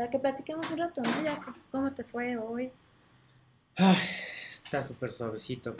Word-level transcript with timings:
Para 0.00 0.10
que 0.10 0.18
platiquemos 0.18 0.70
un 0.70 0.78
rato, 0.78 1.02
¿no? 1.02 1.22
Ya, 1.22 1.38
¿cómo 1.70 1.92
te 1.92 2.04
fue 2.04 2.34
hoy? 2.38 2.72
Ay, 3.76 3.98
está 4.48 4.82
súper 4.82 5.12
suavecito. 5.12 5.76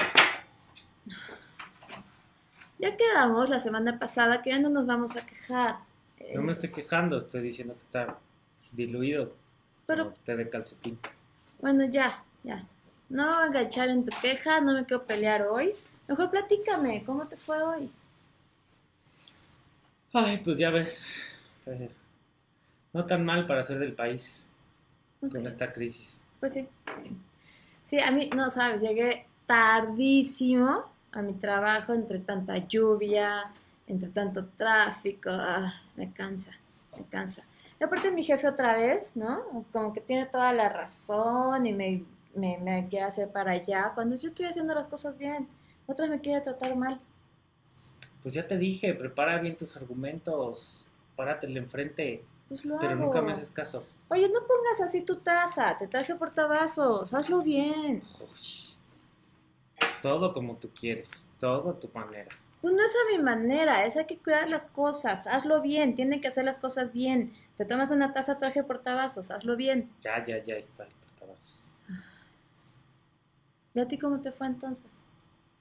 Ya 2.78 2.94
quedamos 2.98 3.48
la 3.48 3.58
semana 3.58 3.98
pasada 3.98 4.42
que 4.42 4.50
ya 4.50 4.58
no 4.58 4.68
nos 4.68 4.86
vamos 4.86 5.16
a 5.16 5.24
quejar. 5.24 5.78
Eh, 6.18 6.32
No 6.34 6.42
me 6.42 6.52
estoy 6.52 6.68
quejando, 6.70 7.16
estoy 7.16 7.40
diciendo 7.40 7.72
que 7.72 7.78
está 7.78 8.18
diluido. 8.72 9.32
Pero- 9.86 10.12
té 10.22 10.36
de 10.36 10.50
calcetín. 10.50 10.98
Bueno, 11.62 11.86
ya, 11.86 12.22
ya. 12.44 12.66
No 13.08 13.24
voy 13.26 13.44
a 13.44 13.46
enganchar 13.46 13.88
en 13.88 14.04
tu 14.04 14.14
queja, 14.20 14.60
no 14.60 14.74
me 14.74 14.84
quiero 14.84 15.06
pelear 15.06 15.46
hoy. 15.46 15.72
Mejor 16.08 16.30
platícame, 16.30 17.02
¿cómo 17.06 17.26
te 17.26 17.38
fue 17.38 17.62
hoy? 17.62 17.90
Ay, 20.12 20.36
pues 20.44 20.58
ya 20.58 20.68
ves. 20.68 21.32
eh, 21.64 21.88
no 22.92 23.06
tan 23.06 23.24
mal 23.24 23.46
para 23.46 23.62
ser 23.62 23.78
del 23.78 23.94
país 23.94 24.50
con 25.20 25.46
esta 25.46 25.72
crisis. 25.72 26.20
Pues 26.40 26.54
sí. 26.54 26.68
Sí, 27.84 28.00
a 28.00 28.10
mí, 28.10 28.30
no 28.34 28.50
sabes, 28.50 28.82
llegué 28.82 29.26
tardísimo 29.46 30.84
a 31.12 31.22
mi 31.22 31.34
trabajo 31.34 31.92
entre 31.92 32.18
tanta 32.20 32.56
lluvia, 32.56 33.52
entre 33.86 34.10
tanto 34.10 34.46
tráfico. 34.56 35.30
ah, 35.32 35.72
me 35.96 36.12
cansa, 36.12 36.52
me 36.96 37.04
cansa. 37.04 37.42
Y 37.80 37.84
aparte 37.84 38.12
mi 38.12 38.22
jefe 38.22 38.46
otra 38.46 38.74
vez, 38.74 39.16
¿no? 39.16 39.64
Como 39.72 39.92
que 39.92 40.00
tiene 40.00 40.26
toda 40.26 40.52
la 40.52 40.68
razón 40.68 41.66
y 41.66 41.72
me, 41.72 42.04
me, 42.34 42.58
me 42.58 42.86
quiere 42.88 43.06
hacer 43.06 43.30
para 43.30 43.52
allá, 43.52 43.92
cuando 43.94 44.16
yo 44.16 44.28
estoy 44.28 44.46
haciendo 44.46 44.74
las 44.74 44.88
cosas 44.88 45.16
bien. 45.16 45.48
Otra 45.86 46.06
vez 46.06 46.16
me 46.16 46.20
quiere 46.20 46.40
tratar 46.40 46.76
mal. 46.76 47.00
Pues 48.22 48.34
ya 48.34 48.46
te 48.46 48.58
dije, 48.58 48.94
prepara 48.94 49.38
bien 49.40 49.56
tus 49.56 49.76
argumentos. 49.76 50.84
Páratele 51.16 51.58
enfrente. 51.58 52.22
Pues 52.50 52.64
lo 52.64 52.78
Pero 52.78 52.94
hago. 52.94 53.04
nunca 53.04 53.22
me 53.22 53.30
haces 53.30 53.52
caso. 53.52 53.86
Oye, 54.08 54.28
no 54.28 54.40
pongas 54.40 54.80
así 54.82 55.02
tu 55.04 55.18
taza, 55.18 55.78
te 55.78 55.86
traje 55.86 56.16
portavasos, 56.16 57.14
hazlo 57.14 57.42
bien. 57.42 58.02
Uy. 58.18 58.74
Todo 60.02 60.32
como 60.32 60.56
tú 60.56 60.68
quieres, 60.74 61.28
todo 61.38 61.70
a 61.70 61.78
tu 61.78 61.88
manera. 61.94 62.28
Pues 62.60 62.74
no 62.74 62.82
es 62.84 62.90
a 62.92 63.16
mi 63.16 63.22
manera, 63.22 63.84
es 63.86 63.96
hay 63.96 64.06
que 64.06 64.18
cuidar 64.18 64.50
las 64.50 64.64
cosas, 64.64 65.28
hazlo 65.28 65.62
bien, 65.62 65.94
tiene 65.94 66.20
que 66.20 66.26
hacer 66.26 66.44
las 66.44 66.58
cosas 66.58 66.92
bien. 66.92 67.32
Te 67.56 67.64
tomas 67.64 67.92
una 67.92 68.12
taza, 68.12 68.36
traje 68.36 68.64
portavasos, 68.64 69.30
hazlo 69.30 69.54
bien. 69.54 69.88
Ya, 70.00 70.22
ya, 70.24 70.42
ya 70.42 70.56
está 70.56 70.82
el 70.82 70.90
portavasos. 70.90 71.62
¿Y 73.74 73.78
a 73.78 73.86
ti 73.86 73.96
cómo 73.96 74.20
te 74.20 74.32
fue 74.32 74.48
entonces? 74.48 75.04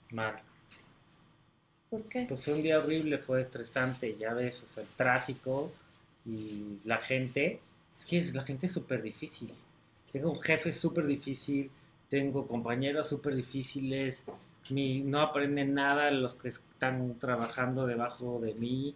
Mal. 0.09 0.41
¿Por 1.91 2.01
qué? 2.07 2.25
Pues 2.27 2.43
fue 2.43 2.55
un 2.55 2.63
día 2.63 2.79
horrible, 2.79 3.19
fue 3.19 3.41
estresante, 3.41 4.17
ya 4.17 4.33
ves, 4.33 4.63
o 4.63 4.65
sea, 4.65 4.81
el 4.81 4.89
tráfico 4.89 5.71
y 6.25 6.79
la 6.83 6.97
gente. 6.99 7.59
Es 7.95 8.05
que 8.05 8.17
es- 8.17 8.35
la 8.35 8.43
gente 8.43 8.65
es 8.67 8.71
súper 8.71 9.01
difícil. 9.01 9.53
Tengo 10.11 10.31
un 10.31 10.39
jefe 10.39 10.71
súper 10.71 11.05
difícil, 11.05 11.69
tengo 12.09 12.47
compañeros 12.47 13.07
súper 13.09 13.35
difíciles, 13.35 14.25
mi, 14.69 15.01
no 15.01 15.21
aprenden 15.21 15.73
nada 15.73 16.09
los 16.11 16.33
que 16.35 16.49
están 16.49 17.17
trabajando 17.19 17.85
debajo 17.85 18.39
de 18.39 18.53
mí. 18.55 18.95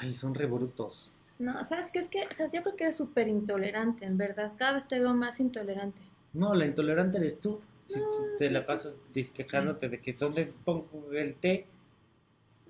Ay, 0.00 0.14
son 0.14 0.34
re 0.34 0.46
brutos. 0.46 1.10
No, 1.38 1.64
¿sabes 1.64 1.90
qué? 1.90 1.98
Es 1.98 2.08
que, 2.08 2.22
o 2.30 2.32
sea, 2.32 2.46
yo 2.52 2.62
creo 2.62 2.76
que 2.76 2.84
eres 2.84 2.96
súper 2.96 3.26
intolerante, 3.28 4.04
en 4.04 4.16
verdad. 4.16 4.52
Cada 4.56 4.74
vez 4.74 4.86
te 4.86 5.00
veo 5.00 5.12
más 5.14 5.40
intolerante. 5.40 6.00
No, 6.32 6.54
la 6.54 6.64
intolerante 6.66 7.18
eres 7.18 7.40
tú. 7.40 7.60
Si 7.88 7.98
No, 7.98 8.06
te 8.38 8.48
la 8.50 8.64
pasas 8.64 8.98
quejándote 9.34 9.88
de 9.88 10.00
que 10.00 10.12
dónde 10.12 10.52
pongo 10.64 11.10
el 11.12 11.34
té 11.34 11.66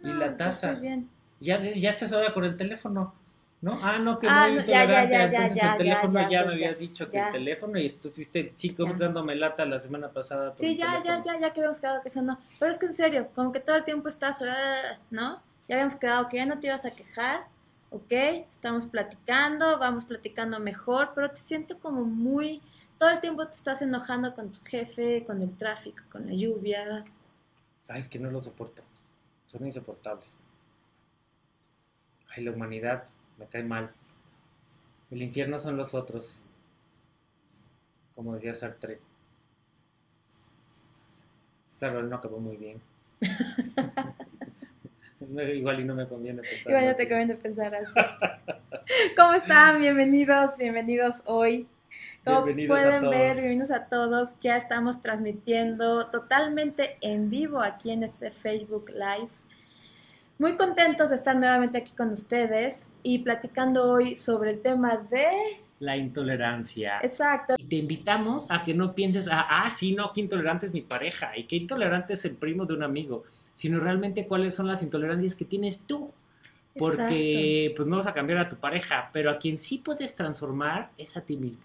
y 0.03 0.07
No, 0.09 0.15
la 0.17 0.37
taza. 0.37 0.73
bien. 0.75 1.09
Ya, 1.41 1.61
ya 1.61 1.91
estás 1.91 2.13
ahora 2.13 2.33
con 2.35 2.45
el 2.45 2.57
teléfono, 2.57 3.15
¿no? 3.63 3.79
Ah, 3.81 3.99
no, 3.99 4.19
que 4.19 4.27
Ah, 4.29 4.43
muy 4.49 4.55
no, 4.57 4.61
intolerante. 4.61 5.13
ya, 5.13 5.19
ya, 5.19 5.25
Entonces 5.25 5.55
ya, 5.63 5.71
el 5.73 5.77
teléfono 5.79 6.31
ya, 6.31 6.45
me 6.45 6.53
habías 6.53 6.79
dicho 6.81 7.09
que 7.09 7.19
el 7.19 7.31
teléfono 7.33 7.79
y 7.79 7.87
estuviste 7.87 8.53
cinco 8.57 8.83
minutos 8.83 9.01
dándome 9.01 9.35
lata 9.37 9.65
la 9.65 9.79
semana 9.79 10.11
pasada. 10.11 10.53
Sí, 10.57 10.77
ya, 10.77 11.01
ya, 11.03 11.23
ya, 11.23 11.39
ya 11.39 11.53
que 11.53 11.61
habíamos 11.61 11.81
quedado 11.81 12.03
que 12.03 12.09
eso 12.09 12.23
no. 12.23 12.39
Pero 12.59 12.73
es 12.73 12.79
que 12.79 12.87
en 12.87 12.95
serio, 12.95 13.29
como 13.35 13.53
que 13.53 13.61
todo 13.61 13.77
el 13.77 13.85
tiempo 13.85 14.09
estás, 14.09 14.43
ah, 14.43 14.99
¿no? 15.11 15.41
Ya 15.69 15.77
habíamos 15.77 15.97
quedado 15.97 16.29
que 16.29 16.39
ya 16.39 16.47
no 16.47 16.59
te 16.59 16.67
ibas 16.67 16.85
a 16.85 16.91
quejar, 16.91 17.47
¿ok? 17.91 18.13
Estamos 18.51 18.87
platicando, 18.87 19.79
vamos 19.79 20.05
platicando 20.07 20.59
mejor, 20.59 21.13
pero 21.15 21.31
te 21.31 21.39
siento 21.39 21.79
como 21.79 22.05
muy... 22.05 22.61
Todo 22.99 23.11
el 23.11 23.21
tiempo 23.21 23.45
te 23.47 23.55
estás 23.57 23.81
enojando 23.83 24.35
con 24.35 24.51
tu 24.53 24.61
jefe, 24.65 25.25
con 25.25 25.41
el 25.41 25.57
tráfico, 25.57 26.03
con 26.11 26.27
la 26.27 26.33
lluvia. 26.35 27.05
Ay, 27.89 28.01
es 28.01 28.09
que 28.09 28.19
no 28.19 28.29
lo 28.31 28.39
soporto. 28.41 28.83
Son 29.47 29.65
insoportables. 29.65 30.41
Ay, 32.29 32.45
la 32.45 32.53
humanidad 32.53 33.05
me 33.39 33.47
cae 33.47 33.63
mal. 33.65 33.91
El 35.11 35.23
infierno 35.23 35.59
son 35.59 35.77
los 35.77 35.95
otros. 35.95 36.43
Como 38.15 38.35
decía 38.35 38.55
Sartre. 38.55 39.01
Claro, 41.79 42.01
él 42.01 42.09
no 42.09 42.17
acabó 42.17 42.39
muy 42.39 42.57
bien. 42.57 42.81
No, 45.21 45.43
Igual 45.43 45.81
y 45.81 45.85
no 45.85 45.95
me 45.95 46.07
conviene 46.07 46.43
pensar. 46.43 46.71
Igual 46.71 46.89
así. 46.89 46.97
te 46.99 47.09
conviene 47.09 47.35
pensar 47.37 47.75
así. 47.75 47.93
¿Cómo 49.17 49.35
están? 49.35 49.81
Bienvenidos, 49.81 50.57
bienvenidos 50.59 51.23
hoy. 51.27 51.67
Como 52.25 52.45
Bienvenidos 52.45 52.79
a 52.79 52.83
pueden 52.83 53.01
todos. 53.01 53.15
ver, 53.15 53.35
bienvenidos 53.35 53.71
a 53.71 53.87
todos. 53.87 54.39
Ya 54.39 54.57
estamos 54.57 55.01
transmitiendo 55.01 56.07
totalmente 56.11 56.97
en 57.01 57.29
vivo 57.31 57.61
aquí 57.61 57.91
en 57.91 58.05
este 58.05 58.31
Facebook 58.31 58.91
Live. 58.91 59.29
Muy 60.43 60.57
contentos 60.57 61.11
de 61.11 61.15
estar 61.15 61.37
nuevamente 61.37 61.79
aquí 61.79 61.93
con 61.93 62.09
ustedes 62.09 62.87
y 63.05 63.21
platicando 63.21 63.89
hoy 63.89 64.17
sobre 64.17 64.51
el 64.51 64.61
tema 64.61 64.97
de... 64.97 65.29
La 65.79 65.97
intolerancia. 65.97 66.99
Exacto. 67.01 67.55
Y 67.57 67.63
te 67.63 67.77
invitamos 67.77 68.51
a 68.51 68.65
que 68.65 68.75
no 68.75 68.93
pienses, 68.97 69.29
ah, 69.31 69.47
ah, 69.49 69.71
sí, 69.71 69.95
no, 69.95 70.13
qué 70.13 70.21
intolerante 70.21 70.67
es 70.67 70.73
mi 70.73 70.81
pareja 70.81 71.39
y 71.39 71.45
qué 71.45 71.55
intolerante 71.55 72.15
es 72.15 72.25
el 72.25 72.35
primo 72.35 72.67
de 72.67 72.75
un 72.75 72.83
amigo, 72.83 73.23
sino 73.53 73.79
realmente 73.79 74.27
cuáles 74.27 74.57
son 74.57 74.67
las 74.67 74.83
intolerancias 74.83 75.37
que 75.37 75.45
tienes 75.45 75.87
tú. 75.87 76.11
Porque 76.77 77.73
pues 77.77 77.87
no 77.87 77.99
vas 77.99 78.09
a 78.09 78.13
cambiar 78.13 78.41
a 78.41 78.49
tu 78.49 78.57
pareja, 78.57 79.11
pero 79.13 79.31
a 79.31 79.39
quien 79.39 79.59
sí 79.59 79.79
puedes 79.79 80.17
transformar 80.17 80.91
es 80.99 81.17
a 81.17 81.21
ti 81.21 81.37
mismo. 81.37 81.63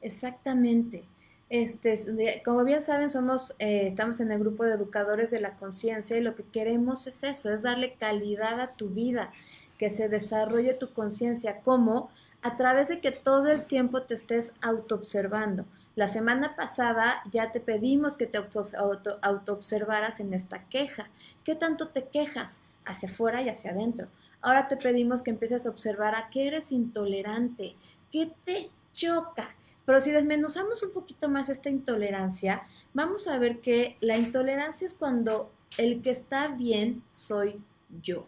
Exactamente. 0.00 1.02
Este, 1.48 1.92
es- 1.92 2.08
como 2.44 2.64
bien 2.64 2.82
saben, 2.82 3.08
somos, 3.08 3.54
eh, 3.60 3.86
estamos 3.86 4.18
en 4.20 4.32
el 4.32 4.40
grupo 4.40 4.64
de 4.64 4.72
educadores 4.74 5.30
de 5.30 5.40
la 5.40 5.56
conciencia 5.56 6.16
y 6.16 6.20
lo 6.20 6.34
que 6.34 6.42
queremos 6.44 7.06
es 7.06 7.22
eso, 7.22 7.50
es 7.54 7.62
darle 7.62 7.94
calidad 7.94 8.60
a 8.60 8.72
tu 8.74 8.88
vida, 8.88 9.32
que 9.78 9.90
se 9.90 10.08
desarrolle 10.08 10.74
tu 10.74 10.92
conciencia, 10.92 11.60
como 11.60 12.10
a 12.42 12.56
través 12.56 12.88
de 12.88 13.00
que 13.00 13.12
todo 13.12 13.46
el 13.48 13.64
tiempo 13.64 14.02
te 14.02 14.14
estés 14.14 14.54
autoobservando. 14.60 15.64
La 15.94 16.08
semana 16.08 16.56
pasada 16.56 17.22
ya 17.30 17.52
te 17.52 17.60
pedimos 17.60 18.16
que 18.16 18.26
te 18.26 18.38
auto, 18.38 18.62
auto- 18.76 19.18
autoobservaras 19.22 20.20
en 20.20 20.34
esta 20.34 20.64
queja. 20.68 21.08
¿Qué 21.44 21.54
tanto 21.54 21.88
te 21.88 22.04
quejas? 22.04 22.62
Hacia 22.84 23.08
afuera 23.08 23.40
y 23.42 23.48
hacia 23.48 23.70
adentro. 23.70 24.08
Ahora 24.42 24.68
te 24.68 24.76
pedimos 24.76 25.22
que 25.22 25.30
empieces 25.30 25.66
a 25.66 25.70
observar 25.70 26.14
a 26.14 26.28
qué 26.30 26.46
eres 26.48 26.70
intolerante, 26.72 27.74
qué 28.12 28.32
te 28.44 28.68
choca. 28.92 29.54
Pero 29.86 30.00
si 30.00 30.10
desmenuzamos 30.10 30.82
un 30.82 30.92
poquito 30.92 31.28
más 31.28 31.48
esta 31.48 31.70
intolerancia, 31.70 32.66
vamos 32.92 33.28
a 33.28 33.38
ver 33.38 33.60
que 33.60 33.96
la 34.00 34.18
intolerancia 34.18 34.86
es 34.86 34.94
cuando 34.94 35.52
el 35.78 36.02
que 36.02 36.10
está 36.10 36.48
bien 36.48 37.02
soy 37.10 37.62
yo. 38.02 38.26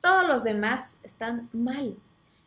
Todos 0.00 0.26
los 0.26 0.42
demás 0.42 0.96
están 1.04 1.48
mal. 1.52 1.96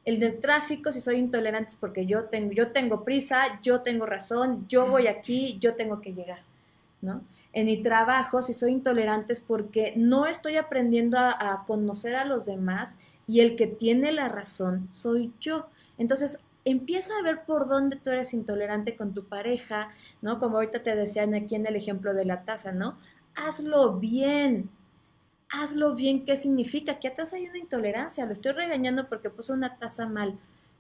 El 0.04 0.20
del 0.20 0.40
tráfico, 0.40 0.92
si 0.92 1.00
soy 1.00 1.16
intolerante, 1.16 1.72
es 1.72 1.78
porque 1.78 2.06
yo 2.06 2.26
tengo, 2.26 2.52
yo 2.52 2.72
tengo 2.72 3.06
prisa, 3.06 3.60
yo 3.64 3.82
tengo 3.82 4.06
razón, 4.06 4.68
yo 4.68 4.88
voy 4.88 5.08
aquí, 5.08 5.58
yo 5.60 5.76
tengo 5.76 6.02
que 6.02 6.14
llegar, 6.14 6.42
¿no? 7.02 7.22
En 7.54 7.66
mi 7.66 7.82
trabajo, 7.82 8.42
si 8.42 8.54
soy 8.54 8.74
intolerante, 8.74 9.32
es 9.32 9.40
porque 9.40 9.94
no 9.96 10.28
estoy 10.28 10.58
aprendiendo 10.58 11.18
a, 11.18 11.32
a 11.32 11.64
conocer 11.66 12.18
a 12.18 12.26
los 12.26 12.46
demás 12.46 13.00
y 13.26 13.40
el 13.40 13.56
que 13.56 13.66
tiene 13.66 14.12
la 14.12 14.28
razón 14.28 14.90
soy 14.92 15.32
yo. 15.40 15.68
Entonces, 15.98 16.42
empieza 16.66 17.14
a 17.18 17.24
ver 17.24 17.46
por 17.46 17.70
dónde 17.70 17.96
tú 17.96 18.10
eres 18.10 18.34
intolerante 18.34 18.96
con 18.96 19.14
tu 19.14 19.26
pareja, 19.26 19.90
¿no? 20.22 20.40
Como 20.40 20.58
ahorita 20.58 20.84
te 20.84 20.96
decían 20.96 21.34
aquí 21.36 21.56
en 21.56 21.68
el 21.68 21.76
ejemplo 21.76 22.14
de 22.14 22.26
la 22.26 22.44
taza, 22.44 22.72
¿no? 22.72 22.98
Hazlo 23.36 24.00
bien. 24.00 24.70
hazlo 25.50 25.96
bien, 25.96 26.26
¿qué 26.26 26.36
significa? 26.36 27.00
Que 27.00 27.08
atrás 27.08 27.34
hay 27.34 27.48
una 27.48 27.60
intolerancia, 27.60 28.26
lo 28.26 28.34
estoy 28.34 28.52
regañando 28.54 29.08
porque 29.08 29.30
puso 29.30 29.54
una 29.54 29.78
taza 29.78 30.10
mal. 30.10 30.38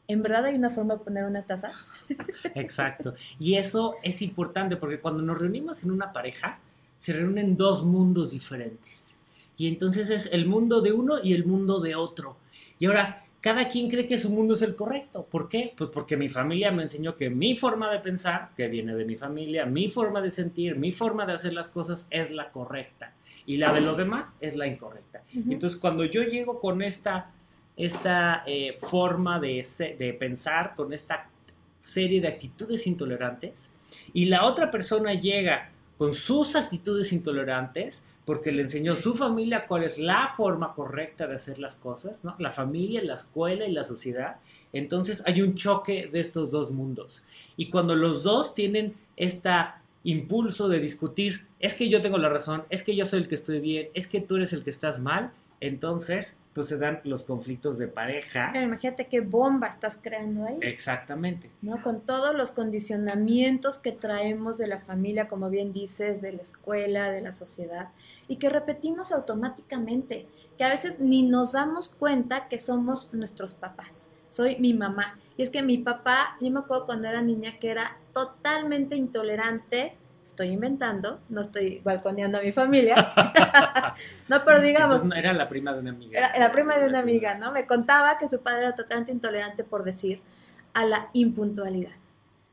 ¿En 0.07 0.21
verdad 0.21 0.45
hay 0.45 0.55
una 0.55 0.69
forma 0.69 0.95
de 0.95 1.03
poner 1.03 1.23
una 1.23 1.43
taza? 1.43 1.71
Exacto. 2.55 3.13
Y 3.39 3.55
eso 3.55 3.95
es 4.03 4.21
importante 4.21 4.75
porque 4.75 4.99
cuando 4.99 5.23
nos 5.23 5.39
reunimos 5.39 5.83
en 5.83 5.91
una 5.91 6.11
pareja, 6.11 6.59
se 6.97 7.13
reúnen 7.13 7.57
dos 7.57 7.83
mundos 7.83 8.31
diferentes. 8.31 9.17
Y 9.57 9.67
entonces 9.67 10.09
es 10.09 10.29
el 10.31 10.47
mundo 10.47 10.81
de 10.81 10.91
uno 10.91 11.19
y 11.23 11.33
el 11.33 11.45
mundo 11.45 11.79
de 11.79 11.95
otro. 11.95 12.37
Y 12.79 12.87
ahora, 12.87 13.24
cada 13.45 13.67
quien 13.67 13.91
cree 13.91 14.07
que 14.07 14.17
su 14.17 14.31
mundo 14.31 14.55
es 14.55 14.63
el 14.63 14.75
correcto. 14.75 15.27
¿Por 15.29 15.47
qué? 15.47 15.71
Pues 15.77 15.91
porque 15.91 16.17
mi 16.17 16.29
familia 16.29 16.71
me 16.71 16.81
enseñó 16.81 17.15
que 17.15 17.29
mi 17.29 17.53
forma 17.53 17.91
de 17.91 17.99
pensar, 17.99 18.49
que 18.57 18.67
viene 18.67 18.95
de 18.95 19.05
mi 19.05 19.15
familia, 19.15 19.67
mi 19.67 19.87
forma 19.87 20.19
de 20.19 20.31
sentir, 20.31 20.77
mi 20.77 20.91
forma 20.91 21.27
de 21.27 21.33
hacer 21.33 21.53
las 21.53 21.69
cosas 21.69 22.07
es 22.09 22.31
la 22.31 22.49
correcta. 22.49 23.13
Y 23.45 23.57
la 23.57 23.71
de 23.71 23.81
los 23.81 23.97
demás 23.97 24.33
es 24.41 24.55
la 24.55 24.65
incorrecta. 24.65 25.21
Entonces, 25.47 25.79
cuando 25.79 26.05
yo 26.05 26.23
llego 26.23 26.59
con 26.59 26.81
esta, 26.81 27.29
esta 27.77 28.41
eh, 28.47 28.73
forma 28.79 29.39
de, 29.39 29.63
de 29.99 30.13
pensar, 30.13 30.73
con 30.75 30.91
esta 30.91 31.29
serie 31.77 32.21
de 32.21 32.29
actitudes 32.29 32.87
intolerantes, 32.87 33.71
y 34.11 34.25
la 34.25 34.43
otra 34.45 34.71
persona 34.71 35.13
llega 35.13 35.69
con 35.99 36.15
sus 36.15 36.55
actitudes 36.55 37.13
intolerantes, 37.13 38.07
porque 38.25 38.51
le 38.51 38.63
enseñó 38.63 38.95
su 38.95 39.13
familia 39.13 39.67
cuál 39.67 39.83
es 39.83 39.99
la 39.99 40.27
forma 40.27 40.73
correcta 40.73 41.27
de 41.27 41.35
hacer 41.35 41.59
las 41.59 41.75
cosas. 41.75 42.23
La 42.39 42.49
familia, 42.49 43.03
la 43.03 43.13
escuela 43.13 43.67
y 43.67 43.71
la 43.71 43.83
sociedad. 43.83 44.37
Entonces 44.73 45.21
hay 45.25 45.41
un 45.41 45.55
choque 45.55 46.09
de 46.11 46.19
estos 46.19 46.49
dos 46.51 46.71
mundos. 46.71 47.23
Y 47.55 47.69
cuando 47.69 47.95
los 47.95 48.23
dos 48.23 48.55
tienen 48.55 48.93
este 49.15 49.51
impulso 50.03 50.67
de 50.67 50.79
discutir, 50.79 51.45
es 51.59 51.73
que 51.75 51.87
yo 51.87 52.01
tengo 52.01 52.17
la 52.17 52.29
razón, 52.29 52.63
es 52.69 52.83
que 52.83 52.95
yo 52.95 53.05
soy 53.05 53.19
el 53.21 53.27
que 53.27 53.35
estoy 53.35 53.59
bien, 53.59 53.89
es 53.93 54.07
que 54.07 54.21
tú 54.21 54.35
eres 54.35 54.53
el 54.53 54.63
que 54.63 54.69
estás 54.69 54.99
mal, 54.99 55.31
entonces 55.61 56.37
pues 56.55 56.69
se 56.69 56.77
dan 56.77 57.01
los 57.03 57.25
conflictos 57.25 57.77
de 57.77 57.89
pareja. 57.89 58.49
imagínate 58.55 59.07
qué 59.07 59.19
bomba 59.19 59.67
estás 59.67 59.99
creando 60.01 60.45
ahí. 60.45 60.57
Exactamente. 60.61 61.51
¿No? 61.61 61.83
Con 61.83 61.99
todos 61.99 62.33
los 62.33 62.51
condicionamientos 62.51 63.77
que 63.77 63.91
traemos 63.91 64.57
de 64.57 64.67
la 64.67 64.79
familia, 64.79 65.27
como 65.27 65.49
bien 65.49 65.73
dices, 65.73 66.21
de 66.21 66.31
la 66.31 66.41
escuela, 66.41 67.11
de 67.11 67.19
la 67.19 67.33
sociedad, 67.33 67.89
y 68.29 68.37
que 68.37 68.47
repetimos 68.47 69.11
automáticamente, 69.11 70.27
que 70.57 70.63
a 70.63 70.69
veces 70.69 71.01
ni 71.01 71.23
nos 71.23 71.51
damos 71.51 71.89
cuenta 71.89 72.47
que 72.47 72.57
somos 72.57 73.13
nuestros 73.13 73.53
papás. 73.53 74.11
Soy 74.29 74.55
mi 74.57 74.73
mamá. 74.73 75.19
Y 75.35 75.43
es 75.43 75.49
que 75.49 75.61
mi 75.61 75.79
papá, 75.79 76.37
yo 76.39 76.49
me 76.51 76.61
acuerdo 76.61 76.85
cuando 76.85 77.09
era 77.09 77.21
niña 77.21 77.59
que 77.59 77.69
era 77.69 77.97
totalmente 78.13 78.95
intolerante 78.95 79.97
estoy 80.25 80.47
inventando, 80.47 81.19
no 81.29 81.41
estoy 81.41 81.81
balconeando 81.83 82.39
a 82.39 82.41
mi 82.41 82.51
familia. 82.51 82.95
no, 84.27 84.43
pero 84.43 84.59
digamos. 84.59 85.03
era 85.15 85.33
la 85.33 85.47
prima 85.47 85.71
de 85.73 85.79
una 85.79 85.91
amiga. 85.91 86.19
Era 86.19 86.39
la 86.39 86.51
prima 86.51 86.77
de 86.77 86.87
una 86.87 86.99
amiga, 86.99 87.35
¿no? 87.35 87.51
Me 87.51 87.65
contaba 87.65 88.17
que 88.17 88.27
su 88.27 88.41
padre 88.41 88.61
era 88.61 88.75
totalmente 88.75 89.11
intolerante, 89.11 89.63
por 89.63 89.83
decir, 89.83 90.21
a 90.73 90.85
la 90.85 91.09
impuntualidad. 91.13 91.93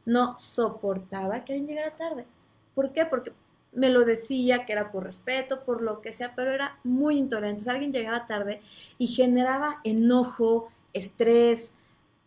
No 0.04 0.38
soportaba 0.38 1.44
que 1.44 1.54
alguien 1.54 1.68
llegara 1.68 1.96
tarde. 1.96 2.26
¿Por 2.74 2.92
qué? 2.92 3.06
Porque 3.06 3.32
me 3.72 3.88
lo 3.88 4.04
decía 4.04 4.66
que 4.66 4.72
era 4.72 4.92
por 4.92 5.04
respeto, 5.04 5.60
por 5.60 5.80
lo 5.80 6.02
que 6.02 6.12
sea, 6.12 6.34
pero 6.34 6.52
era 6.52 6.78
muy 6.84 7.16
intolerante. 7.16 7.62
Entonces 7.62 7.72
alguien 7.72 7.92
llegaba 7.92 8.26
tarde 8.26 8.60
y 8.98 9.06
generaba 9.06 9.80
enojo, 9.82 10.68
estrés. 10.92 11.74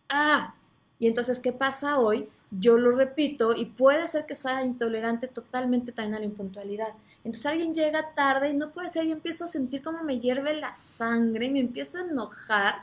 Ah, 0.08 0.54
y 0.98 1.06
entonces, 1.06 1.38
¿qué 1.38 1.52
pasa 1.52 1.98
hoy? 1.98 2.28
Yo 2.50 2.78
lo 2.78 2.92
repito 2.92 3.54
y 3.54 3.66
puede 3.66 4.06
ser 4.06 4.26
que 4.26 4.34
sea 4.34 4.64
intolerante 4.64 5.28
totalmente 5.28 5.92
también 5.92 6.14
a 6.14 6.18
la 6.20 6.24
impuntualidad. 6.24 6.94
Entonces 7.24 7.46
alguien 7.46 7.74
llega 7.74 8.14
tarde 8.14 8.50
y 8.50 8.54
no 8.54 8.70
puede 8.70 8.90
ser 8.90 9.06
y 9.06 9.12
empiezo 9.12 9.44
a 9.44 9.48
sentir 9.48 9.82
como 9.82 10.02
me 10.04 10.20
hierve 10.20 10.54
la 10.54 10.76
sangre 10.76 11.46
y 11.46 11.50
me 11.50 11.60
empiezo 11.60 11.98
a 11.98 12.02
enojar 12.02 12.74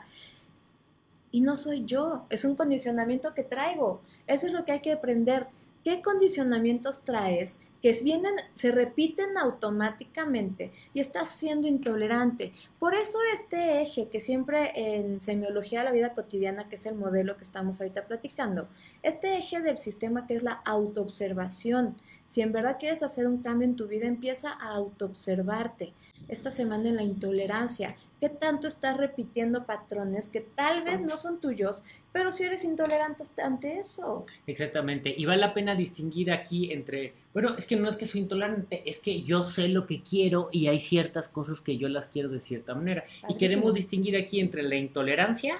y 1.30 1.40
no 1.40 1.56
soy 1.56 1.84
yo, 1.84 2.26
es 2.30 2.44
un 2.44 2.54
condicionamiento 2.54 3.34
que 3.34 3.42
traigo. 3.42 4.00
Eso 4.26 4.46
es 4.46 4.52
lo 4.52 4.64
que 4.64 4.72
hay 4.72 4.80
que 4.80 4.92
aprender. 4.92 5.48
¿Qué 5.82 6.00
condicionamientos 6.00 7.02
traes 7.02 7.58
que 7.84 7.92
vienen, 8.02 8.32
se 8.54 8.72
repiten 8.72 9.36
automáticamente 9.36 10.72
y 10.94 11.00
estás 11.00 11.28
siendo 11.28 11.68
intolerante. 11.68 12.54
Por 12.78 12.94
eso 12.94 13.18
este 13.34 13.82
eje 13.82 14.08
que 14.08 14.20
siempre 14.20 14.72
en 14.74 15.20
semiología 15.20 15.80
de 15.80 15.84
la 15.84 15.92
vida 15.92 16.14
cotidiana, 16.14 16.66
que 16.66 16.76
es 16.76 16.86
el 16.86 16.94
modelo 16.94 17.36
que 17.36 17.42
estamos 17.42 17.78
ahorita 17.78 18.06
platicando, 18.06 18.68
este 19.02 19.36
eje 19.36 19.60
del 19.60 19.76
sistema 19.76 20.26
que 20.26 20.34
es 20.34 20.42
la 20.42 20.62
autoobservación. 20.64 21.94
Si 22.24 22.40
en 22.40 22.52
verdad 22.52 22.78
quieres 22.80 23.02
hacer 23.02 23.26
un 23.26 23.42
cambio 23.42 23.68
en 23.68 23.76
tu 23.76 23.86
vida, 23.86 24.06
empieza 24.06 24.52
a 24.52 24.70
autoobservarte. 24.70 25.92
Esta 26.28 26.50
semana 26.50 26.88
en 26.88 26.96
la 26.96 27.02
intolerancia, 27.02 27.96
¿Qué 28.20 28.28
tanto 28.28 28.68
estás 28.68 28.96
repitiendo 28.96 29.66
patrones 29.66 30.30
que 30.30 30.40
tal 30.40 30.82
vez 30.82 31.00
no 31.00 31.16
son 31.16 31.40
tuyos, 31.40 31.84
pero 32.12 32.30
si 32.30 32.44
eres 32.44 32.64
intolerante 32.64 33.24
ante 33.42 33.78
eso? 33.78 34.24
Exactamente. 34.46 35.14
Y 35.16 35.26
vale 35.26 35.40
la 35.40 35.52
pena 35.52 35.74
distinguir 35.74 36.32
aquí 36.32 36.72
entre, 36.72 37.14
bueno, 37.32 37.54
es 37.58 37.66
que 37.66 37.76
no 37.76 37.88
es 37.88 37.96
que 37.96 38.06
soy 38.06 38.22
intolerante, 38.22 38.82
es 38.88 39.00
que 39.00 39.20
yo 39.20 39.44
sé 39.44 39.68
lo 39.68 39.86
que 39.86 40.02
quiero 40.02 40.48
y 40.52 40.68
hay 40.68 40.80
ciertas 40.80 41.28
cosas 41.28 41.60
que 41.60 41.76
yo 41.76 41.88
las 41.88 42.08
quiero 42.08 42.28
de 42.28 42.40
cierta 42.40 42.74
manera. 42.74 43.04
Y 43.28 43.36
queremos 43.36 43.74
distinguir 43.74 44.16
aquí 44.16 44.40
entre 44.40 44.62
la 44.62 44.76
intolerancia 44.76 45.56